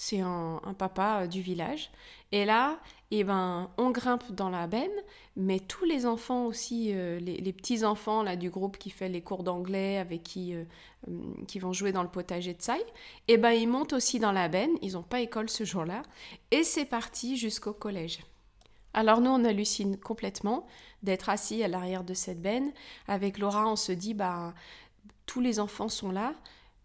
c'est 0.00 0.20
un, 0.20 0.60
papa 0.78 1.22
euh, 1.22 1.26
du 1.26 1.42
village. 1.42 1.90
Et 2.30 2.44
là, 2.44 2.78
eh 3.10 3.24
ben, 3.24 3.68
on 3.78 3.90
grimpe 3.90 4.30
dans 4.30 4.48
la 4.48 4.68
benne, 4.68 4.92
mais 5.34 5.58
tous 5.58 5.84
les 5.84 6.06
enfants 6.06 6.46
aussi, 6.46 6.92
euh, 6.92 7.18
les, 7.18 7.52
petits-enfants 7.52 8.22
là, 8.22 8.36
du 8.36 8.48
groupe 8.48 8.78
qui 8.78 8.90
fait 8.90 9.08
les 9.08 9.22
cours 9.22 9.42
d'anglais, 9.42 9.98
avec 9.98 10.22
qui, 10.22 10.54
euh, 10.54 10.62
qui 11.48 11.58
vont 11.58 11.72
jouer 11.72 11.90
dans 11.90 12.04
le 12.04 12.08
potager 12.08 12.54
de 12.54 12.62
Saï, 12.62 12.80
eh 13.26 13.38
ben, 13.38 13.50
ils 13.50 13.66
montent 13.66 13.92
aussi 13.92 14.20
dans 14.20 14.30
la 14.30 14.46
benne, 14.46 14.70
ils 14.82 14.92
n'ont 14.92 15.02
pas 15.02 15.20
école 15.20 15.50
ce 15.50 15.64
jour-là, 15.64 16.02
et 16.52 16.62
c'est 16.62 16.84
parti 16.84 17.36
jusqu'au 17.36 17.72
collège. 17.72 18.20
Alors 18.94 19.20
nous, 19.20 19.30
on 19.30 19.44
hallucine 19.44 19.96
complètement 19.98 20.64
d'être 21.02 21.28
assis 21.28 21.64
à 21.64 21.68
l'arrière 21.68 22.04
de 22.04 22.14
cette 22.14 22.40
benne. 22.40 22.70
Avec 23.08 23.38
Laura, 23.38 23.68
on 23.68 23.76
se 23.76 23.90
dit, 23.90 24.14
bah, 24.14 24.54
tous 25.26 25.40
les 25.40 25.58
enfants 25.58 25.88
sont 25.88 26.12
là, 26.12 26.34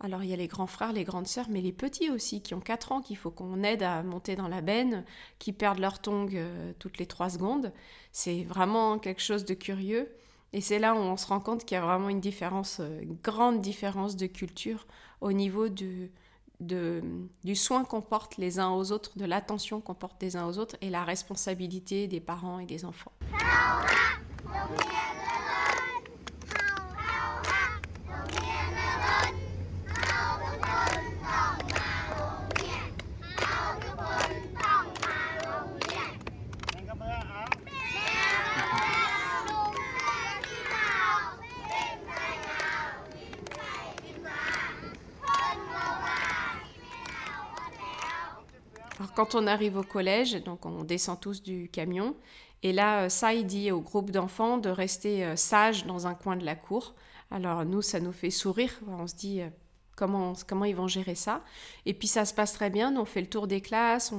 alors 0.03 0.21
il 0.21 0.29
y 0.29 0.33
a 0.33 0.35
les 0.35 0.47
grands 0.47 0.67
frères, 0.67 0.91
les 0.91 1.05
grandes 1.05 1.27
sœurs, 1.27 1.47
mais 1.49 1.61
les 1.61 1.71
petits 1.71 2.09
aussi, 2.11 2.41
qui 2.41 2.53
ont 2.53 2.59
4 2.59 2.91
ans, 2.91 3.01
qu'il 3.01 3.17
faut 3.17 3.31
qu'on 3.31 3.63
aide 3.63 3.83
à 3.83 4.03
monter 4.03 4.35
dans 4.35 4.49
la 4.49 4.61
benne, 4.61 5.05
qui 5.39 5.53
perdent 5.53 5.79
leur 5.79 5.99
tongue 5.99 6.35
euh, 6.35 6.73
toutes 6.77 6.97
les 6.97 7.05
3 7.05 7.31
secondes. 7.31 7.71
C'est 8.11 8.43
vraiment 8.43 8.99
quelque 8.99 9.21
chose 9.21 9.45
de 9.45 9.53
curieux. 9.53 10.11
Et 10.51 10.61
c'est 10.61 10.77
là 10.77 10.93
où 10.93 10.97
on 10.97 11.17
se 11.17 11.25
rend 11.25 11.39
compte 11.39 11.65
qu'il 11.65 11.75
y 11.75 11.77
a 11.77 11.81
vraiment 11.81 12.09
une 12.09 12.19
différence, 12.19 12.77
euh, 12.81 13.01
grande 13.23 13.61
différence 13.61 14.17
de 14.17 14.27
culture 14.27 14.85
au 15.21 15.31
niveau 15.31 15.69
du, 15.69 16.11
du 16.59 17.55
soin 17.55 17.85
qu'on 17.85 18.01
porte 18.01 18.37
les 18.37 18.59
uns 18.59 18.71
aux 18.71 18.91
autres, 18.91 19.17
de 19.17 19.25
l'attention 19.25 19.79
qu'on 19.79 19.95
porte 19.95 20.21
les 20.21 20.35
uns 20.35 20.45
aux 20.45 20.57
autres 20.57 20.75
et 20.81 20.89
la 20.89 21.05
responsabilité 21.05 22.07
des 22.07 22.19
parents 22.19 22.59
et 22.59 22.65
des 22.65 22.83
enfants. 22.85 23.13
Quand 49.15 49.35
on 49.35 49.47
arrive 49.47 49.77
au 49.77 49.83
collège, 49.83 50.43
donc 50.43 50.65
on 50.65 50.83
descend 50.83 51.19
tous 51.19 51.43
du 51.43 51.69
camion, 51.69 52.15
et 52.63 52.71
là, 52.71 53.09
ça, 53.09 53.33
il 53.33 53.45
dit 53.45 53.71
au 53.71 53.81
groupe 53.81 54.09
d'enfants 54.09 54.57
de 54.57 54.69
rester 54.69 55.25
euh, 55.25 55.35
sages 55.35 55.85
dans 55.85 56.07
un 56.07 56.15
coin 56.15 56.37
de 56.37 56.45
la 56.45 56.55
cour. 56.55 56.95
Alors 57.29 57.65
nous, 57.65 57.81
ça 57.81 57.99
nous 57.99 58.13
fait 58.13 58.29
sourire, 58.29 58.79
on 58.87 59.05
se 59.05 59.15
dit 59.15 59.41
euh, 59.41 59.49
comment, 59.97 60.33
comment 60.47 60.65
ils 60.65 60.75
vont 60.75 60.87
gérer 60.87 61.15
ça? 61.15 61.43
Et 61.85 61.93
puis 61.93 62.07
ça 62.07 62.25
se 62.25 62.33
passe 62.33 62.53
très 62.53 62.69
bien, 62.69 62.95
on 62.95 63.05
fait 63.05 63.21
le 63.21 63.27
tour 63.27 63.47
des 63.47 63.59
classes, 63.59 64.13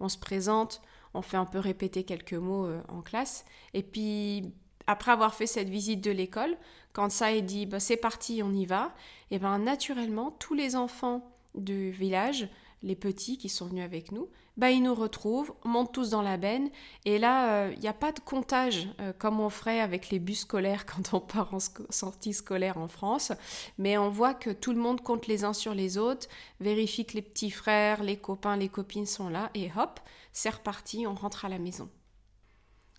on, 0.00 0.08
se 0.08 0.18
présente, 0.18 0.82
on 1.14 1.22
fait 1.22 1.38
un 1.38 1.46
peu 1.46 1.58
répéter 1.58 2.04
quelques 2.04 2.34
mots 2.34 2.66
euh, 2.66 2.82
en 2.88 3.00
classe. 3.00 3.46
Et 3.72 3.82
puis 3.82 4.52
après 4.86 5.12
avoir 5.12 5.34
fait 5.34 5.46
cette 5.46 5.70
visite 5.70 6.02
de 6.02 6.10
l'école, 6.10 6.56
quand 6.92 7.10
ça 7.10 7.32
est 7.32 7.42
dit 7.42 7.66
bah, 7.66 7.80
c'est 7.80 7.96
parti, 7.96 8.42
on 8.44 8.52
y 8.52 8.66
va, 8.66 8.94
et 9.30 9.38
bien 9.38 9.58
naturellement, 9.58 10.32
tous 10.32 10.54
les 10.54 10.76
enfants 10.76 11.32
du 11.54 11.90
village 11.92 12.48
les 12.82 12.96
petits 12.96 13.38
qui 13.38 13.48
sont 13.48 13.66
venus 13.66 13.84
avec 13.84 14.12
nous, 14.12 14.28
bah, 14.56 14.70
ils 14.70 14.82
nous 14.82 14.94
retrouvent, 14.94 15.52
on 15.64 15.68
monte 15.68 15.92
tous 15.92 16.10
dans 16.10 16.22
la 16.22 16.36
benne, 16.36 16.70
et 17.04 17.18
là, 17.18 17.68
il 17.68 17.74
euh, 17.74 17.80
n'y 17.80 17.88
a 17.88 17.92
pas 17.92 18.12
de 18.12 18.20
comptage 18.20 18.88
euh, 19.00 19.12
comme 19.18 19.40
on 19.40 19.50
ferait 19.50 19.80
avec 19.80 20.10
les 20.10 20.18
bus 20.18 20.40
scolaires 20.40 20.86
quand 20.94 21.14
on 21.14 21.20
part 21.20 21.52
en 21.54 21.58
sortie 21.90 22.32
scolaire 22.32 22.78
en 22.78 22.88
France, 22.88 23.32
mais 23.78 23.98
on 23.98 24.08
voit 24.08 24.34
que 24.34 24.50
tout 24.50 24.72
le 24.72 24.80
monde 24.80 25.02
compte 25.02 25.26
les 25.26 25.44
uns 25.44 25.52
sur 25.52 25.74
les 25.74 25.98
autres, 25.98 26.28
vérifie 26.60 27.04
que 27.04 27.14
les 27.14 27.22
petits 27.22 27.50
frères, 27.50 28.02
les 28.02 28.16
copains, 28.16 28.56
les 28.56 28.68
copines 28.68 29.06
sont 29.06 29.28
là, 29.28 29.50
et 29.54 29.70
hop, 29.76 30.00
c'est 30.32 30.50
reparti, 30.50 31.06
on 31.06 31.14
rentre 31.14 31.44
à 31.44 31.48
la 31.48 31.58
maison. 31.58 31.88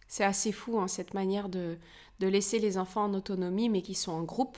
C'est 0.07 0.23
assez 0.23 0.51
fou, 0.51 0.79
hein, 0.79 0.87
cette 0.87 1.13
manière 1.13 1.49
de, 1.49 1.77
de 2.19 2.27
laisser 2.27 2.59
les 2.59 2.77
enfants 2.77 3.03
en 3.03 3.13
autonomie, 3.13 3.69
mais 3.69 3.81
qui 3.81 3.93
sont 3.93 4.11
en 4.11 4.23
groupe, 4.23 4.57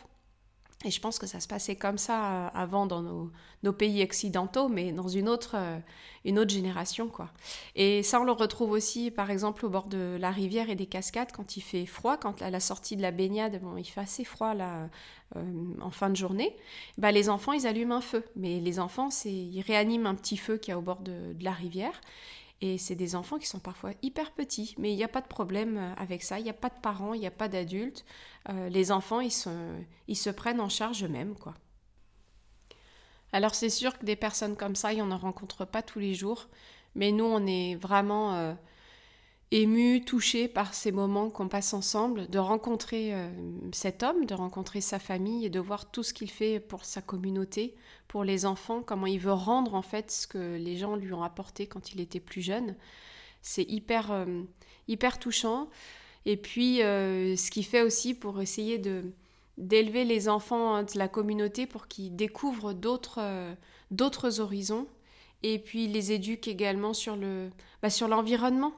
Et 0.86 0.92
je 0.92 1.02
pense 1.02 1.20
que 1.20 1.28
ça 1.28 1.42
se 1.42 1.48
passait 1.48 1.76
comme 1.76 1.98
ça 1.98 2.32
euh, 2.32 2.50
avant 2.54 2.86
dans 2.86 3.02
nos, 3.02 3.74
pays 3.74 4.02
occidentaux, 4.02 4.70
mais 4.70 4.94
dans 4.94 5.10
une 5.10 5.28
autre, 5.28 5.56
euh, 5.56 5.78
une 6.24 6.40
autre 6.40 6.52
génération. 6.52 7.10
quoi. 7.10 7.30
Et 7.76 8.02
ça, 8.02 8.22
on 8.22 8.24
le 8.24 8.32
retrouve 8.32 8.72
aussi, 8.72 9.12
par 9.12 9.30
exemple, 9.30 9.66
au 9.66 9.70
bord 9.70 9.88
de 9.88 10.18
la 10.18 10.32
rivière 10.32 10.70
et 10.70 10.76
des 10.76 10.86
cascades, 10.86 11.34
quand 11.34 11.58
il 11.58 11.62
fait 11.62 11.86
froid, 11.86 12.16
quand 12.16 12.42
à 12.42 12.50
la 12.50 12.62
sortie 12.62 12.96
de 12.96 13.02
la 13.02 13.12
baignade, 13.12 13.60
bon, 13.62 13.76
il 13.76 13.84
fait 13.84 14.00
assez 14.00 14.24
froid 14.24 14.54
là, 14.54 14.88
euh, 15.36 15.44
en 15.82 15.92
fin 15.92 16.10
de 16.10 16.16
journée, 16.16 16.56
bah, 16.98 17.12
les 17.12 17.28
enfants, 17.28 17.52
ils 17.52 17.68
allument 17.68 17.98
un 17.98 18.02
feu. 18.02 18.24
Mais 18.38 18.62
les 18.62 18.80
enfants, 18.80 19.10
c'est, 19.10 19.34
ils 19.34 19.62
réaniment 19.62 20.08
un 20.08 20.16
petit 20.16 20.38
feu 20.38 20.56
qui 20.56 20.72
est 20.72 20.76
au 20.76 20.82
bord 20.82 21.02
de 21.02 21.36
la 21.42 21.52
rivière. 21.52 22.00
Et 22.62 22.78
c'est 22.78 22.96
des 22.96 23.16
enfants 23.16 23.38
qui 23.38 23.48
sont 23.48 23.60
parfois 23.60 23.92
hyper 24.02 24.32
petits, 24.32 24.76
mais 24.78 24.92
il 24.92 24.98
n'y 24.98 25.04
a 25.04 25.10
pas 25.10 25.22
de 25.22 25.28
problème 25.28 25.94
avec 25.98 26.24
ça, 26.24 26.40
il 26.40 26.44
n'y 26.44 26.50
a 26.50 26.54
pas 26.54 26.70
de 26.70 26.80
parents, 26.82 27.14
il 27.14 27.22
n'y 27.22 27.28
a 27.28 27.32
pas 27.32 27.48
d'adultes. 27.48 28.04
Euh, 28.50 28.68
les 28.68 28.92
enfants, 28.92 29.22
ils 29.22 29.32
se, 29.32 29.50
ils 30.10 30.18
se 30.18 30.30
prennent 30.30 30.60
en 30.60 30.68
charge 30.68 31.04
eux-mêmes, 31.04 31.36
quoi. 31.36 31.54
Alors 33.32 33.56
c'est 33.56 33.70
sûr 33.70 33.98
que 33.98 34.06
des 34.06 34.16
personnes 34.16 34.56
comme 34.56 34.76
ça, 34.76 34.92
il 34.92 34.96
n'y 34.98 35.02
en 35.02 35.18
rencontre 35.18 35.64
pas 35.64 35.82
tous 35.82 36.00
les 36.00 36.16
jours, 36.16 36.50
mais 36.96 37.12
nous, 37.12 37.26
on 37.26 37.46
est 37.46 37.76
vraiment 37.76 38.36
euh, 38.36 38.54
émus, 39.52 40.04
touchés 40.06 40.48
par 40.48 40.74
ces 40.74 40.92
moments 40.92 41.30
qu'on 41.30 41.48
passe 41.48 41.74
ensemble, 41.74 42.28
de 42.30 42.38
rencontrer 42.38 43.14
euh, 43.14 43.30
cet 43.72 44.04
homme, 44.04 44.26
de 44.26 44.34
rencontrer 44.34 44.82
sa 44.82 45.00
famille 45.00 45.46
et 45.46 45.50
de 45.50 45.60
voir 45.60 45.90
tout 45.90 46.04
ce 46.04 46.14
qu'il 46.14 46.30
fait 46.30 46.60
pour 46.60 46.86
sa 46.86 47.02
communauté, 47.02 47.76
pour 48.08 48.24
les 48.24 48.46
enfants, 48.46 48.84
comment 48.84 49.08
il 49.08 49.20
veut 49.20 49.34
rendre 49.34 49.74
en 49.74 49.82
fait 49.82 50.12
ce 50.12 50.28
que 50.28 50.58
les 50.58 50.78
gens 50.78 50.96
lui 50.96 51.14
ont 51.14 51.24
apporté 51.24 51.66
quand 51.68 51.94
il 51.94 52.00
était 52.00 52.20
plus 52.20 52.42
jeune. 52.42 52.76
C'est 53.42 53.64
hyper, 53.64 54.26
hyper 54.88 55.18
touchant. 55.18 55.70
Et 56.26 56.38
puis, 56.38 56.84
euh, 56.84 57.36
ce 57.36 57.50
qu'il 57.50 57.66
fait 57.66 57.82
aussi 57.82 58.14
pour 58.14 58.42
essayer 58.42 58.78
de 58.78 59.04
d'élever 59.58 60.06
les 60.06 60.30
enfants 60.30 60.84
de 60.84 60.98
la 60.98 61.10
communauté 61.10 61.66
pour 61.68 61.88
qu'ils 61.90 62.16
découvrent 62.16 62.72
d'autres 62.72 63.20
euh, 63.20 63.54
d'autres 63.92 64.40
horizons 64.40 64.88
et 65.44 65.60
puis 65.60 65.88
les 65.88 66.14
éduque 66.14 66.48
également 66.48 66.94
sur 66.94 67.18
le 67.18 67.50
bah, 67.82 67.90
sur 67.90 68.08
l'environnement 68.08 68.74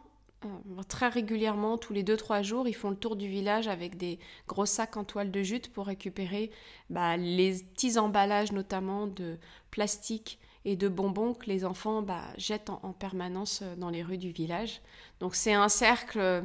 euh, 0.45 0.83
très 0.88 1.07
régulièrement 1.07 1.77
tous 1.77 1.93
les 1.93 2.03
2-3 2.03 2.43
jours 2.43 2.67
ils 2.67 2.74
font 2.74 2.89
le 2.89 2.95
tour 2.95 3.15
du 3.15 3.27
village 3.27 3.67
avec 3.67 3.98
des 3.98 4.19
gros 4.48 4.65
sacs 4.65 4.98
en 4.98 5.03
toile 5.03 5.31
de 5.31 5.43
jute 5.43 5.71
pour 5.71 5.86
récupérer 5.86 6.51
bah, 6.89 7.17
les 7.17 7.60
petits 7.60 7.98
emballages 7.98 8.51
notamment 8.51 9.07
de 9.07 9.38
plastique 9.69 10.39
et 10.65 10.75
de 10.75 10.88
bonbons 10.88 11.33
que 11.33 11.48
les 11.48 11.65
enfants 11.65 12.01
bah, 12.01 12.21
jettent 12.38 12.69
en, 12.69 12.93
permanence 12.93 13.63
dans 13.77 13.89
les 13.89 14.03
rues 14.03 14.19
du 14.19 14.29
village. 14.29 14.81
Donc 15.19 15.33
c'est 15.33 15.53
un 15.53 15.69
cercle 15.69 16.43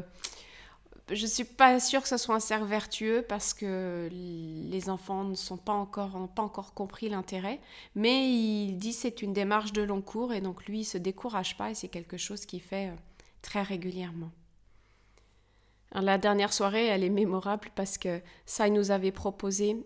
je 1.10 1.22
ne 1.22 1.28
suis 1.28 1.44
pas 1.44 1.78
sûre 1.78 2.02
que 2.02 2.08
ce 2.08 2.16
soit 2.16 2.34
un 2.34 2.40
cercle 2.40 2.66
vertueux 2.66 3.24
parce 3.28 3.54
que 3.54 4.08
les 4.10 4.90
enfants 4.90 5.22
ne 5.22 5.34
sont 5.36 5.56
pas 5.56 5.72
encore, 5.72 6.18
n'ont 6.18 6.26
pas 6.26 6.42
encore 6.42 6.74
compris 6.74 7.08
l'intérêt, 7.08 7.60
mais 7.94 8.28
il 8.28 8.76
dit 8.76 8.92
c'est 8.92 9.22
une 9.22 9.32
démarche 9.32 9.72
de 9.72 9.82
long 9.82 10.00
cours 10.00 10.32
et 10.32 10.40
donc 10.40 10.66
lui 10.66 10.80
il 10.80 10.84
se 10.84 10.98
décourage 10.98 11.56
pas 11.56 11.70
et 11.70 11.74
c'est 11.74 11.88
quelque 11.88 12.16
chose 12.16 12.44
qu'il 12.44 12.60
fait 12.60 12.88
euh, 12.88 12.94
très 13.46 13.62
régulièrement. 13.62 14.32
la 15.92 16.18
dernière 16.18 16.52
soirée, 16.52 16.86
elle 16.86 17.04
est 17.04 17.10
mémorable 17.10 17.70
parce 17.76 17.96
que 17.96 18.20
ça, 18.44 18.68
nous 18.68 18.90
avait 18.90 19.12
proposé, 19.12 19.76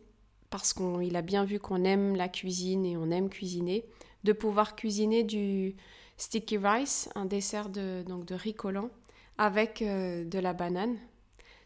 parce 0.48 0.72
qu'il 0.72 1.14
a 1.14 1.22
bien 1.22 1.44
vu 1.44 1.58
qu'on 1.60 1.84
aime 1.84 2.16
la 2.16 2.28
cuisine 2.28 2.86
et 2.86 2.96
on 2.96 3.10
aime 3.10 3.28
cuisiner, 3.28 3.84
de 4.24 4.32
pouvoir 4.32 4.76
cuisiner 4.76 5.24
du 5.24 5.76
sticky 6.16 6.56
rice, 6.56 7.10
un 7.14 7.26
dessert 7.26 7.68
de, 7.68 8.02
donc 8.08 8.24
de 8.24 8.34
riz 8.34 8.54
collant, 8.54 8.88
avec 9.36 9.82
euh, 9.82 10.24
de 10.24 10.38
la 10.38 10.54
banane. 10.54 10.96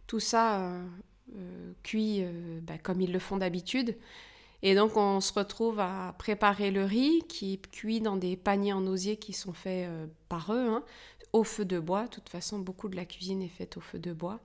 Tout 0.09 0.21
ça 0.21 0.61
euh, 0.61 0.85
euh, 1.37 1.73
cuit 1.85 2.25
bah, 2.63 2.79
comme 2.83 3.01
ils 3.01 3.13
le 3.13 3.21
font 3.21 3.37
d'habitude. 3.37 3.97
Et 4.63 4.75
donc 4.75 4.97
on 4.97 5.21
se 5.21 5.33
retrouve 5.33 5.79
à 5.79 6.15
préparer 6.19 6.71
le 6.71 6.85
riz 6.85 7.23
qui 7.29 7.55
est 7.55 7.71
cuit 7.71 8.01
dans 8.01 8.17
des 8.17 8.37
paniers 8.37 8.73
en 8.73 8.87
osier 8.87 9.17
qui 9.17 9.33
sont 9.33 9.53
faits 9.53 9.89
par 10.29 10.53
eux, 10.53 10.69
hein, 10.69 10.83
au 11.35 11.45
feu 11.45 11.67
de 11.67 11.79
bois. 11.79 12.05
De 12.05 12.09
toute 12.09 12.31
façon, 12.31 12.59
beaucoup 12.59 12.89
de 12.89 12.97
la 12.97 13.05
cuisine 13.05 13.43
est 13.43 13.49
faite 13.49 13.77
au 13.77 13.81
feu 13.81 13.99
de 13.99 14.15
bois. 14.15 14.41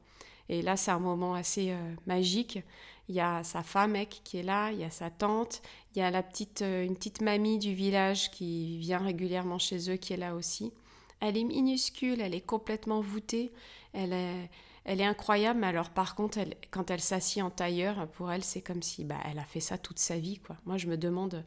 Et 0.49 0.61
là, 0.63 0.75
c'est 0.75 0.91
un 0.91 0.99
moment 0.99 1.35
assez 1.35 1.73
magique. 2.07 2.59
Il 3.07 3.15
y 3.15 3.19
a 3.19 3.43
sa 3.43 3.61
femme, 3.61 3.95
qui 4.07 4.37
est 4.37 4.43
là, 4.43 4.71
il 4.71 4.79
y 4.79 4.83
a 4.83 4.89
sa 4.89 5.11
tante, 5.11 5.61
il 5.93 5.99
y 5.99 6.01
a 6.01 6.09
la 6.09 6.23
petite, 6.23 6.61
une 6.61 6.95
petite 6.95 7.21
mamie 7.21 7.59
du 7.59 7.73
village 7.73 8.31
qui 8.31 8.79
vient 8.79 8.97
régulièrement 8.97 9.59
chez 9.59 9.91
eux, 9.91 9.97
qui 9.97 10.13
est 10.13 10.17
là 10.17 10.33
aussi. 10.33 10.73
Elle 11.19 11.37
est 11.37 11.43
minuscule, 11.43 12.19
elle 12.21 12.33
est 12.33 12.41
complètement 12.41 13.01
voûtée, 13.01 13.51
elle 13.93 14.13
est, 14.13 14.49
elle 14.85 15.01
est 15.01 15.05
incroyable, 15.05 15.63
alors 15.63 15.91
par 15.91 16.15
contre, 16.15 16.39
quand 16.71 16.89
elle 16.89 17.01
s'assied 17.01 17.43
en 17.43 17.51
tailleur, 17.51 18.07
pour 18.07 18.31
elle, 18.31 18.43
c'est 18.43 18.61
comme 18.61 18.81
si 18.81 19.03
bah, 19.03 19.19
elle 19.29 19.37
a 19.37 19.43
fait 19.43 19.59
ça 19.59 19.77
toute 19.77 19.99
sa 19.99 20.17
vie. 20.17 20.39
Quoi. 20.39 20.55
Moi, 20.65 20.77
je 20.77 20.87
me 20.87 20.97
demande 20.97 21.45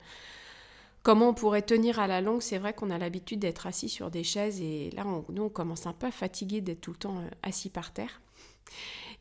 comment 1.02 1.30
on 1.30 1.34
pourrait 1.34 1.62
tenir 1.62 1.98
à 1.98 2.06
la 2.06 2.20
longue. 2.20 2.42
C'est 2.42 2.58
vrai 2.58 2.72
qu'on 2.72 2.90
a 2.90 2.98
l'habitude 2.98 3.40
d'être 3.40 3.66
assis 3.66 3.88
sur 3.88 4.10
des 4.10 4.24
chaises 4.24 4.60
et 4.60 4.90
là, 4.96 5.04
on, 5.06 5.24
nous, 5.32 5.44
on 5.44 5.48
commence 5.48 5.86
un 5.86 5.92
peu 5.92 6.06
à 6.06 6.10
fatiguer 6.10 6.60
d'être 6.60 6.80
tout 6.80 6.92
le 6.92 6.96
temps 6.96 7.18
euh, 7.18 7.28
assis 7.42 7.70
par 7.70 7.92
terre. 7.92 8.20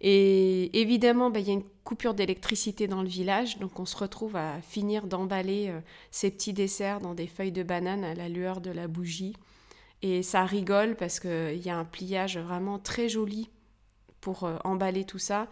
Et 0.04 0.82
évidemment, 0.82 1.30
bah, 1.30 1.40
il 1.40 1.48
y 1.48 1.52
a 1.52 1.54
une 1.54 1.64
coupure 1.84 2.16
d'électricité 2.16 2.88
dans 2.88 3.04
le 3.04 3.08
village, 3.08 3.60
donc 3.60 3.80
on 3.80 3.86
se 3.86 3.96
retrouve 3.96 4.36
à 4.36 4.60
finir 4.62 5.06
d'emballer 5.06 5.68
euh, 5.70 5.80
ces 6.10 6.32
petits 6.32 6.54
desserts 6.54 7.02
dans 7.02 7.14
des 7.14 7.28
feuilles 7.28 7.52
de 7.52 7.62
banane 7.62 8.04
à 8.04 8.16
la 8.16 8.28
lueur 8.28 8.62
de 8.62 8.72
la 8.72 8.88
bougie. 8.88 9.36
Et 10.02 10.24
ça 10.24 10.46
rigole 10.46 10.96
parce 10.96 11.20
qu'il 11.20 11.62
y 11.64 11.70
a 11.70 11.78
un 11.78 11.86
pliage 11.86 12.38
vraiment 12.40 12.80
très 12.80 13.10
joli 13.10 13.50
pour 14.22 14.46
euh, 14.46 14.58
emballer 14.64 15.06
tout 15.06 15.20
ça. 15.20 15.48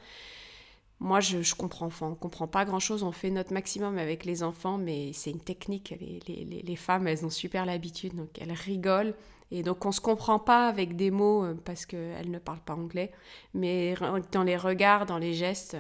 Moi, 1.02 1.22
je, 1.22 1.56
comprends, 1.56 1.86
enfin, 1.86 2.08
on 2.08 2.16
comprend 2.16 2.48
pas 2.48 2.66
grand-chose, 2.66 3.04
on 3.04 3.14
fait 3.14 3.30
notre 3.30 3.54
maximum 3.54 3.98
avec 3.98 4.26
les 4.26 4.44
enfants, 4.44 4.78
mais 4.78 5.14
c'est 5.14 5.32
une 5.32 5.40
technique. 5.40 5.96
Les, 6.00 6.20
les, 6.28 6.62
les, 6.62 6.76
femmes, 6.76 7.08
elles 7.08 7.26
ont 7.26 7.30
super 7.30 7.66
l'habitude, 7.66 8.16
donc 8.16 8.30
elles 8.40 8.52
rigolent. 8.52 9.14
Et 9.52 9.64
donc, 9.64 9.86
on 9.86 9.94
se 9.94 10.02
comprend 10.02 10.40
pas 10.40 10.68
avec 10.68 10.98
des 10.98 11.10
mots 11.10 11.46
euh, 11.46 11.56
parce 11.64 11.86
qu'elles 11.86 12.30
ne 12.30 12.38
parlent 12.38 12.60
pas 12.60 12.76
anglais, 12.76 13.12
mais 13.54 13.96
dans 14.32 14.44
les 14.44 14.58
regards, 14.58 15.06
dans 15.06 15.18
les 15.18 15.34
gestes. 15.34 15.78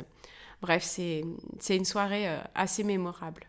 Bref, 0.61 0.83
c'est 0.83 1.23
une 1.69 1.85
soirée 1.85 2.29
euh, 2.29 2.39
assez 2.55 2.83
mémorable. 2.83 3.47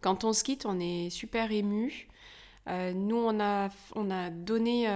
Quand 0.00 0.24
on 0.24 0.32
se 0.32 0.42
quitte, 0.42 0.64
on 0.64 0.80
est 0.80 1.10
super 1.10 1.52
ému. 1.52 2.08
nous, 2.66 3.16
on 3.16 3.40
a, 3.40 3.68
on 3.94 4.10
a 4.10 4.30
donné 4.30 4.86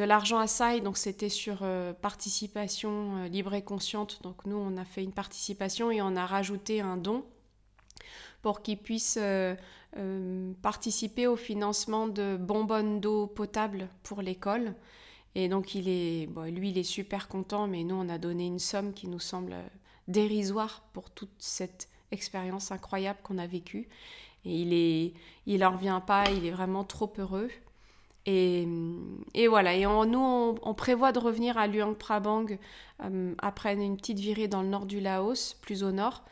de 0.00 0.04
l'argent 0.06 0.38
à 0.38 0.46
SAI, 0.46 0.80
donc 0.80 0.96
c'était 0.96 1.28
sur 1.28 1.58
euh, 1.60 1.92
participation 1.92 3.18
euh, 3.18 3.28
libre 3.28 3.52
et 3.52 3.60
consciente. 3.60 4.22
Donc 4.22 4.46
nous, 4.46 4.56
on 4.56 4.78
a 4.78 4.86
fait 4.86 5.04
une 5.04 5.12
participation 5.12 5.90
et 5.90 6.00
on 6.00 6.16
a 6.16 6.24
rajouté 6.24 6.80
un 6.80 6.96
don 6.96 7.22
pour 8.40 8.62
qu'ils 8.62 8.78
puissent 8.78 9.18
euh, 9.20 9.54
participer 10.62 11.26
au 11.26 11.36
financement 11.36 12.08
de 12.08 12.38
bonbonnes 12.40 13.00
d'eau 13.00 13.26
potable 13.26 13.88
pour 14.02 14.22
l'école. 14.22 14.74
Et 15.34 15.50
donc 15.50 15.74
il 15.74 15.86
est, 15.86 16.30
lui, 16.50 16.70
il 16.70 16.78
est 16.78 16.82
super 16.82 17.28
content, 17.28 17.66
mais 17.66 17.84
nous, 17.84 17.96
on 17.96 18.08
a 18.08 18.16
donné 18.16 18.46
une 18.46 18.58
somme 18.58 18.94
qui 18.94 19.06
nous 19.06 19.20
semble 19.20 19.54
dérisoire 20.08 20.82
pour 20.94 21.10
toute 21.10 21.34
cette 21.38 21.90
expérience 22.10 22.72
incroyable 22.72 23.18
qu'on 23.22 23.36
a 23.36 23.46
vécue. 23.46 23.86
Et 24.46 24.62
il 24.62 24.72
est, 24.72 25.12
il 25.44 25.62
en 25.62 25.72
revient 25.72 26.00
pas, 26.06 26.30
il 26.30 26.46
est 26.46 26.52
vraiment 26.52 26.84
trop 26.84 27.12
heureux. 27.18 27.50
Et, 28.26 29.48
voilà, 29.48 29.74
et 29.74 29.84
nous, 29.84 30.56
on, 30.62 30.74
prévoit 30.74 31.12
de 31.12 31.18
revenir 31.18 31.56
à 31.56 31.66
Luang 31.66 31.94
Prabang 31.94 32.46
euh, 33.02 33.34
après 33.38 33.74
une 33.74 33.96
petite 33.96 34.18
virée 34.18 34.46
dans 34.46 34.62
le 34.62 34.68
nord 34.68 34.86
du 34.86 35.00
Laos, 35.00 35.54
plus 35.60 35.82
au 35.82 35.90
nord. 35.90 36.22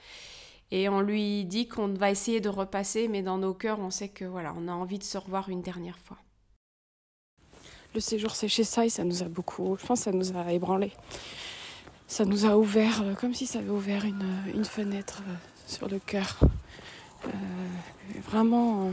Et 0.71 0.89
on 0.89 1.01
lui 1.01 1.47
dit 1.47 1.67
qu'on 1.67 1.89
va 1.89 2.11
essayer 2.11 2.41
de 2.41 2.51
repasser, 2.51 3.09
mais 3.09 3.23
dans 3.23 3.39
nos 3.39 3.55
cœurs, 3.55 3.81
on 3.81 3.91
sait 3.91 4.11
que 4.11 4.27
voilà, 4.27 4.55
on 4.59 4.69
a 4.69 4.73
envie 4.73 4.99
de 4.99 5.05
se 5.05 5.17
revoir 5.17 5.49
une 5.49 5.63
dernière 5.63 5.99
fois. 5.99 6.19
Le 7.95 8.01
séjour 8.01 8.35
chez 8.35 8.65
Sai, 8.65 8.91
ça 8.91 9.03
nous 9.03 9.23
a 9.23 9.29
beaucoup, 9.29 9.77
je 9.81 9.87
pense, 9.87 10.01
ça 10.01 10.13
nous 10.13 10.37
a 10.37 10.53
ébranlé. 10.53 10.93
Ça 12.07 12.27
nous 12.27 12.45
a 12.45 12.57
ouvert, 12.57 13.03
euh, 13.03 13.15
comme 13.15 13.35
si 13.35 13.47
ça 13.47 13.61
avait 13.61 13.71
ouvert 13.71 14.05
une, 14.05 14.31
une 14.55 14.65
fenêtre 14.65 15.23
euh, 15.27 15.35
sur 15.67 15.89
le 15.89 15.99
cœur. 15.99 16.39
vraiment 18.31 18.91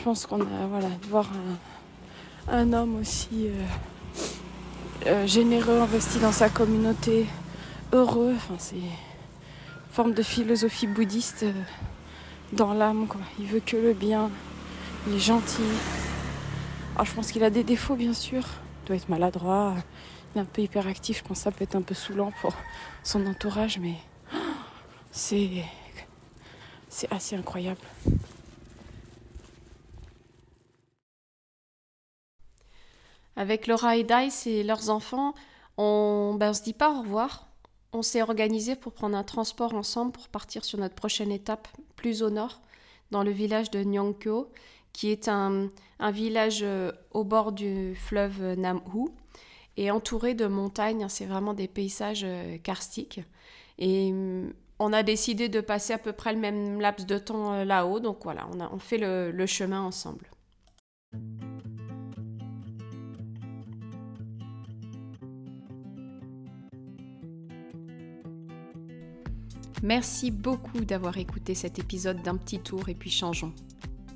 je 0.00 0.04
pense 0.04 0.24
qu'on 0.24 0.40
a 0.40 0.66
voilà 0.70 0.88
de 0.88 1.06
voir 1.10 1.28
un, 2.48 2.72
homme 2.72 2.98
aussi 2.98 3.48
euh, 3.48 3.64
euh, 5.06 5.26
généreux, 5.26 5.78
investi 5.78 6.18
dans 6.20 6.32
sa 6.32 6.48
communauté, 6.48 7.26
heureux. 7.92 8.32
Enfin, 8.34 8.54
c'est 8.56 8.76
une 8.76 8.82
forme 9.90 10.14
de 10.14 10.22
philosophie 10.22 10.86
bouddhiste 10.86 11.42
euh, 11.42 11.52
dans 12.54 12.72
l'âme. 12.72 13.08
Quoi. 13.08 13.20
Il 13.38 13.44
veut 13.44 13.60
que 13.60 13.76
le 13.76 13.92
bien. 13.92 14.30
Il 15.06 15.16
est 15.16 15.20
gentil. 15.20 15.60
Alors, 16.94 17.04
je 17.04 17.12
pense 17.12 17.30
qu'il 17.30 17.44
a 17.44 17.50
des 17.50 17.62
défauts, 17.62 17.96
bien 17.96 18.14
sûr. 18.14 18.42
Il 18.84 18.86
doit 18.86 18.96
être 18.96 19.10
maladroit. 19.10 19.74
Il 20.34 20.38
est 20.38 20.40
un 20.40 20.46
peu 20.46 20.62
hyperactif. 20.62 21.18
Je 21.18 21.24
pense 21.24 21.38
que 21.40 21.44
ça 21.44 21.50
peut 21.50 21.64
être 21.64 21.76
un 21.76 21.82
peu 21.82 21.94
saoulant 21.94 22.32
pour 22.40 22.54
son 23.02 23.26
entourage, 23.26 23.78
mais 23.78 23.96
c'est 25.12 25.62
c'est 26.88 27.12
assez 27.12 27.36
incroyable. 27.36 27.80
Avec 33.40 33.68
Laura 33.68 33.96
et 33.96 34.04
Dice 34.04 34.46
et 34.46 34.62
leurs 34.62 34.90
enfants, 34.90 35.32
on 35.78 36.32
ne 36.34 36.38
ben, 36.38 36.52
se 36.52 36.62
dit 36.62 36.74
pas 36.74 36.92
au 36.92 37.00
revoir. 37.00 37.48
On 37.94 38.02
s'est 38.02 38.20
organisé 38.20 38.76
pour 38.76 38.92
prendre 38.92 39.16
un 39.16 39.22
transport 39.22 39.72
ensemble 39.72 40.12
pour 40.12 40.28
partir 40.28 40.62
sur 40.62 40.78
notre 40.78 40.94
prochaine 40.94 41.32
étape, 41.32 41.66
plus 41.96 42.22
au 42.22 42.28
nord, 42.28 42.60
dans 43.10 43.22
le 43.22 43.30
village 43.30 43.70
de 43.70 43.82
Nyangkyo, 43.82 44.52
qui 44.92 45.10
est 45.10 45.26
un, 45.26 45.70
village 46.12 46.60
euh, 46.62 46.92
au 47.12 47.24
bord 47.24 47.52
du 47.52 47.94
fleuve 47.94 48.42
Namhu 48.58 49.08
et 49.78 49.90
entouré 49.90 50.34
de 50.34 50.46
montagnes. 50.46 51.06
C'est 51.08 51.24
vraiment 51.24 51.54
des 51.54 51.66
paysages 51.66 52.24
euh, 52.24 52.58
karstiques. 52.58 53.22
Et 53.78 54.12
mm, 54.12 54.52
on 54.78 54.92
a 54.92 55.02
décidé 55.02 55.48
de 55.48 55.62
passer 55.62 55.94
à 55.94 55.98
peu 55.98 56.12
près 56.12 56.34
le 56.34 56.40
même 56.40 56.78
laps 56.78 57.06
de 57.06 57.16
temps 57.16 57.54
euh, 57.54 57.64
là-haut. 57.64 58.00
Donc 58.00 58.18
voilà, 58.22 58.46
on, 58.52 58.60
on 58.60 58.78
fait 58.78 58.98
le 58.98 59.46
chemin 59.46 59.80
ensemble. 59.80 60.28
Merci 69.82 70.30
beaucoup 70.30 70.84
d'avoir 70.84 71.16
écouté 71.16 71.54
cet 71.54 71.78
épisode 71.78 72.22
d'un 72.22 72.36
petit 72.36 72.58
tour 72.60 72.88
et 72.88 72.94
puis 72.94 73.10
changeons. 73.10 73.54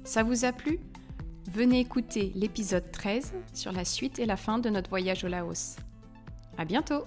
Ça 0.05 0.22
vous 0.22 0.44
a 0.44 0.53
plu? 0.53 0.79
Venez 1.50 1.81
écouter 1.81 2.33
l'épisode 2.35 2.90
13 2.90 3.33
sur 3.53 3.72
la 3.72 3.85
suite 3.85 4.18
et 4.18 4.27
la 4.27 4.37
fin 4.37 4.59
de 4.59 4.68
notre 4.68 4.90
voyage 4.90 5.24
au 5.24 5.29
Laos. 5.29 5.77
À 6.59 6.64
bientôt 6.64 7.05